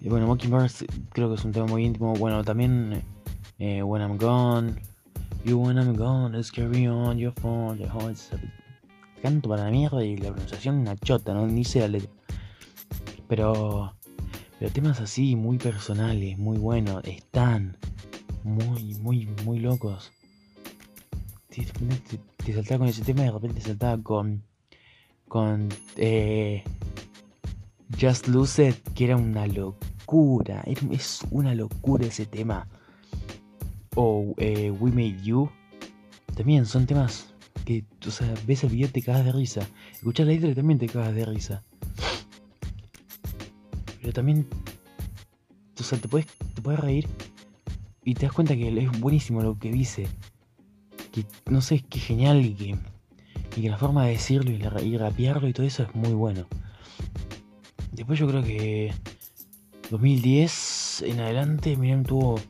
Y 0.00 0.08
bueno, 0.08 0.26
Mockingbird 0.26 0.70
creo 1.10 1.28
que 1.28 1.34
es 1.34 1.44
un 1.44 1.52
tema 1.52 1.66
muy 1.66 1.84
íntimo. 1.84 2.14
Bueno, 2.14 2.44
también 2.44 3.02
eh, 3.58 3.82
When 3.82 4.02
I'm 4.02 4.18
Gone. 4.18 4.76
You 5.44 5.58
When 5.58 5.78
I'm 5.78 5.96
Gone, 5.96 6.36
let's 6.36 6.52
carry 6.52 6.86
on 6.86 7.18
your 7.18 7.32
phone. 7.40 7.78
Canto 9.22 9.48
para 9.48 9.64
la 9.64 9.70
mierda 9.70 10.04
y 10.04 10.16
la 10.16 10.30
pronunciación 10.30 10.76
una 10.78 10.96
chota, 10.96 11.34
¿no? 11.34 11.46
Ni 11.46 11.64
sé 11.64 11.80
la 11.80 11.88
letra. 11.88 12.10
Pero, 13.28 13.94
pero 14.58 14.70
temas 14.72 15.00
así, 15.00 15.34
muy 15.34 15.58
personales, 15.58 16.38
muy 16.38 16.58
buenos, 16.58 17.02
están 17.04 17.76
muy, 18.44 18.94
muy, 18.94 19.26
muy 19.44 19.58
locos 19.58 20.12
te, 22.46 22.52
saltaba 22.52 22.78
con 22.78 22.88
ese 22.88 23.02
tema 23.02 23.22
y 23.22 23.24
de 23.24 23.32
repente 23.32 23.60
saltaba 23.60 24.00
con. 24.02 24.42
con. 25.28 25.68
Eh, 25.96 26.62
Just 28.00 28.28
Lose 28.28 28.68
It, 28.68 28.76
que 28.94 29.04
era 29.04 29.16
una 29.16 29.46
locura. 29.46 30.62
Es 30.90 31.20
una 31.30 31.54
locura 31.54 32.06
ese 32.06 32.26
tema. 32.26 32.68
O 33.96 34.34
eh, 34.38 34.70
We 34.70 34.90
Made 34.90 35.22
You. 35.22 35.50
También 36.36 36.66
son 36.66 36.86
temas 36.86 37.34
que, 37.64 37.84
o 38.06 38.10
sea, 38.10 38.32
ves 38.46 38.62
el 38.62 38.70
video 38.70 38.88
y 38.88 38.90
te 38.90 39.02
cagas 39.02 39.24
de 39.24 39.32
risa. 39.32 39.68
Escuchas 39.92 40.26
la 40.26 40.32
letra 40.32 40.54
también 40.54 40.78
te 40.78 40.86
cagas 40.86 41.14
de 41.14 41.24
risa. 41.24 41.64
Pero 44.00 44.12
también, 44.12 44.46
o 45.80 45.82
sea, 45.82 45.98
te 45.98 46.06
puedes, 46.06 46.26
te 46.54 46.62
puedes 46.62 46.78
reír 46.78 47.08
y 48.04 48.14
te 48.14 48.26
das 48.26 48.32
cuenta 48.32 48.54
que 48.54 48.68
es 48.68 49.00
buenísimo 49.00 49.42
lo 49.42 49.58
que 49.58 49.72
dice 49.72 50.06
no 51.50 51.60
sé, 51.60 51.84
qué 51.88 51.98
genial 51.98 52.44
y 52.44 52.54
que, 52.54 52.76
y 53.56 53.62
que 53.62 53.70
la 53.70 53.78
forma 53.78 54.04
de 54.04 54.12
decirlo 54.12 54.50
y, 54.50 54.86
y 54.86 54.96
rapearlo 54.98 55.48
y 55.48 55.52
todo 55.52 55.66
eso 55.66 55.84
es 55.84 55.94
muy 55.94 56.12
bueno. 56.12 56.46
Después 57.92 58.18
yo 58.18 58.26
creo 58.26 58.42
que 58.42 58.92
2010 59.90 61.02
en 61.06 61.20
adelante 61.20 61.76
Miriam 61.76 62.02
tuvo 62.02 62.40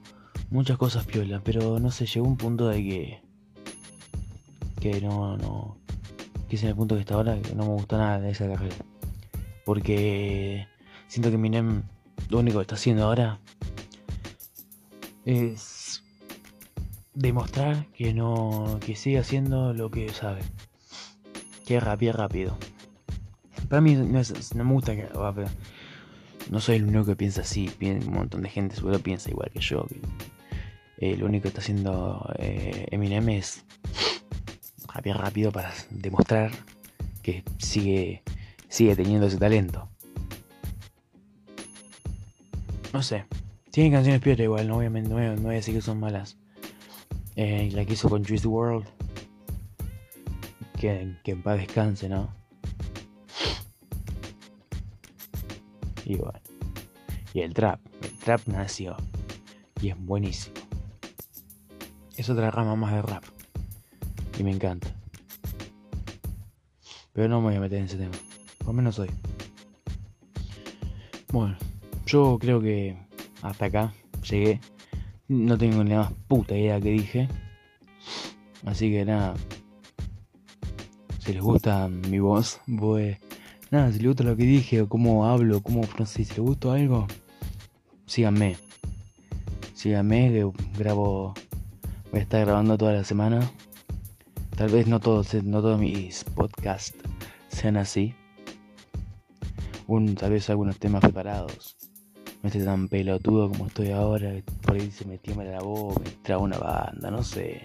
muchas 0.50 0.79
cosas 0.79 1.05
piola, 1.05 1.40
pero 1.44 1.79
no 1.79 1.90
sé, 1.90 2.07
llegó 2.07 2.26
un 2.26 2.37
punto 2.37 2.68
de 2.68 2.83
que 2.83 3.20
que 4.81 5.00
no 5.00 5.37
no 5.37 5.76
que 6.48 6.57
es 6.57 6.62
en 6.62 6.70
el 6.70 6.76
punto 6.76 6.94
que 6.94 7.00
está 7.00 7.14
ahora 7.14 7.40
que 7.40 7.55
no 7.55 7.64
me 7.64 7.72
gusta 7.72 7.98
nada 7.98 8.20
de 8.20 8.31
esa 8.31 8.48
carrera. 8.48 8.76
Porque 9.64 10.66
siento 11.09 11.31
que 11.31 11.38
Minem 11.38 11.83
lo 12.29 12.38
único 12.38 12.59
que 12.59 12.62
está 12.62 12.76
haciendo 12.76 13.05
ahora 13.05 13.38
es 15.24 15.75
demostrar 17.16 17.87
que 17.94 18.12
no 18.12 18.79
que 18.85 18.94
sigue 18.94 19.18
haciendo 19.18 19.72
lo 19.72 19.90
que 19.90 20.11
sabe. 20.11 20.42
Que 21.64 21.81
rapia 21.81 22.12
rápido. 22.12 22.57
Para 23.68 23.81
mí 23.81 23.96
no, 23.96 24.20
es, 24.20 24.55
no 24.55 24.64
me 24.64 24.72
gusta 24.72 24.94
que 24.94 25.09
no 26.50 26.61
soy 26.61 26.76
el 26.76 26.85
único 26.85 27.07
que 27.07 27.16
piensa 27.16 27.40
así. 27.40 27.68
Un 27.81 28.12
montón 28.12 28.42
de 28.42 28.50
gente 28.50 28.76
seguro 28.76 29.00
piensa 29.00 29.31
igual 29.31 29.50
que 29.50 29.61
yo. 29.61 29.87
Eh, 30.98 31.16
lo 31.16 31.26
único 31.26 31.42
que 31.42 31.48
está 31.48 31.61
haciendo 31.61 32.33
eh, 32.38 32.87
Eminem 32.90 33.29
es 33.31 33.64
rapear 34.87 35.18
rápido 35.18 35.50
para 35.50 35.72
demostrar 35.90 36.52
que 37.22 37.42
sigue 37.59 38.22
sigue 38.68 38.94
teniendo 38.94 39.26
ese 39.26 39.38
talento. 39.38 39.88
No 42.92 43.02
sé. 43.02 43.24
Tiene 43.70 43.90
canciones 43.90 44.20
piola 44.20 44.42
igual 44.42 44.68
no, 44.68 44.79
obviamente 44.79 45.09
no 45.09 45.16
voy 45.16 45.52
a 45.52 45.57
decir 45.57 45.74
que 45.74 45.83
son 45.83 45.98
malas 46.00 46.38
eh, 47.37 47.70
la 47.72 47.85
que 47.85 47.92
hizo 47.92 48.09
con 48.09 48.25
Juice 48.25 48.49
World. 48.49 48.87
Que, 50.79 51.16
que 51.22 51.33
en 51.33 51.42
paz 51.42 51.59
descanse, 51.59 52.09
¿no? 52.09 52.35
Y 56.05 56.16
bueno. 56.16 56.40
Y 57.35 57.40
el 57.40 57.53
trap. 57.53 57.81
El 58.03 58.16
trap 58.18 58.46
nació. 58.46 58.96
Y 59.81 59.90
es 59.90 59.99
buenísimo. 59.99 60.55
Es 62.16 62.31
otra 62.31 62.51
rama 62.51 62.77
más 62.77 62.92
de 62.92 63.03
rap. 63.03 63.25
Y 64.38 64.42
me 64.42 64.53
encanta. 64.53 64.88
Pero 67.12 67.29
no 67.29 67.40
me 67.40 67.49
voy 67.49 67.57
a 67.57 67.61
meter 67.61 67.79
en 67.79 67.85
ese 67.85 67.96
tema. 67.96 68.14
Por 68.59 68.68
lo 68.68 68.72
menos 68.75 68.99
hoy. 68.99 69.11
Bueno, 71.33 71.57
yo 72.07 72.38
creo 72.38 72.61
que 72.61 72.96
hasta 73.42 73.66
acá 73.66 73.94
llegué. 74.22 74.61
No 75.28 75.58
tengo 75.58 75.82
ni 75.82 75.90
la 75.90 75.98
más 75.98 76.12
puta 76.28 76.56
idea 76.56 76.80
que 76.80 76.90
dije. 76.90 77.28
Así 78.64 78.90
que 78.90 79.04
nada. 79.04 79.34
Si 81.18 81.32
les 81.32 81.42
gusta 81.42 81.88
mi 81.88 82.20
voz, 82.20 82.60
pues. 82.78 83.18
Nada, 83.70 83.90
si 83.90 83.98
les 83.98 84.06
gusta 84.06 84.22
lo 84.22 84.36
que 84.36 84.44
dije, 84.44 84.82
o 84.82 84.88
cómo 84.88 85.26
hablo, 85.26 85.60
cómo. 85.62 85.82
No 85.98 86.06
sé, 86.06 86.24
si 86.24 86.30
les 86.30 86.38
gusta 86.38 86.74
algo, 86.74 87.06
síganme. 88.06 88.56
Síganme, 89.74 90.30
que 90.30 90.50
grabo. 90.78 91.34
Voy 92.12 92.20
a 92.20 92.22
estar 92.22 92.44
grabando 92.44 92.78
toda 92.78 92.92
la 92.92 93.04
semana. 93.04 93.50
Tal 94.56 94.70
vez 94.70 94.86
no 94.86 95.00
todos, 95.00 95.34
no 95.42 95.60
todos 95.60 95.78
mis 95.78 96.22
podcasts 96.22 96.96
sean 97.48 97.76
así. 97.76 98.14
Un, 99.88 100.14
tal 100.14 100.30
vez 100.30 100.48
algunos 100.48 100.78
temas 100.78 101.00
preparados. 101.00 101.76
No 102.42 102.49
esté 102.49 102.64
tan 102.64 102.88
pelotudo 102.88 103.49
como 103.51 103.66
estoy 103.66 103.90
ahora. 103.90 104.33
Por 104.62 104.77
ahí 104.77 104.90
se 104.90 105.05
me 105.05 105.18
tiembla 105.18 105.51
la 105.51 105.61
voz, 105.61 105.99
me 106.01 106.11
trago 106.22 106.44
una 106.44 106.59
banda, 106.59 107.11
no 107.11 107.22
sé. 107.22 107.62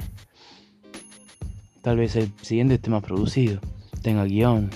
Tal 1.82 1.98
vez 1.98 2.16
el 2.16 2.32
siguiente 2.42 2.76
esté 2.76 2.90
más 2.90 3.04
producido. 3.04 3.60
Tenga 4.02 4.26
guion. 4.26 4.70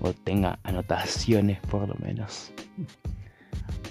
O 0.00 0.12
tenga 0.12 0.58
anotaciones 0.62 1.60
por 1.60 1.88
lo 1.88 1.94
menos. 1.96 2.52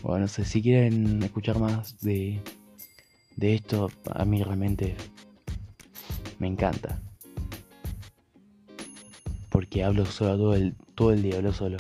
Bueno, 0.04 0.22
no 0.22 0.28
sé, 0.28 0.46
si 0.46 0.62
quieren 0.62 1.22
escuchar 1.24 1.60
más 1.60 2.00
de, 2.00 2.40
de 3.36 3.56
esto, 3.56 3.90
a 4.14 4.24
mí 4.26 4.42
realmente 4.42 4.96
me 6.40 6.48
encanta. 6.48 7.02
Porque 9.50 9.84
hablo 9.84 10.06
solo 10.06 10.38
todo 10.38 10.54
el, 10.54 10.76
todo 10.96 11.12
el 11.12 11.24
día, 11.24 11.38
hablo 11.38 11.52
solo. 11.52 11.78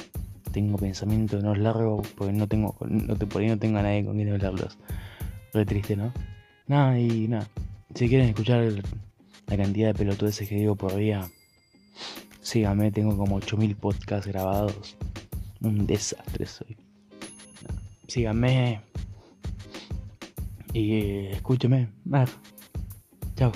Tengo 0.57 0.79
pensamientos 0.79 1.43
no 1.43 1.53
largos 1.53 2.07
porque 2.17 2.33
no 2.33 2.47
tengo, 2.47 2.75
no 2.79 3.15
te, 3.15 3.27
por 3.27 3.43
ahí 3.43 3.47
no 3.47 3.59
tengo 3.59 3.77
a 3.77 3.83
nadie 3.83 4.03
con 4.03 4.15
quien 4.15 4.33
hablarlos. 4.33 4.75
Re 5.53 5.67
triste, 5.67 5.95
¿no? 5.95 6.11
Nada, 6.65 6.99
y 6.99 7.27
nada. 7.27 7.47
Si 7.93 8.09
quieren 8.09 8.29
escuchar 8.29 8.73
la 9.45 9.55
cantidad 9.55 9.89
de 9.89 9.93
pelotudeces 9.93 10.49
que 10.49 10.55
digo 10.55 10.75
por 10.75 10.95
día, 10.95 11.29
síganme, 12.41 12.91
tengo 12.91 13.15
como 13.15 13.35
8000 13.35 13.75
podcasts 13.75 14.25
grabados. 14.25 14.97
Un 15.61 15.85
desastre 15.85 16.47
soy. 16.47 16.75
Síganme. 18.07 18.81
Y 20.73 21.27
escúcheme. 21.27 21.89
Chao. 23.35 23.51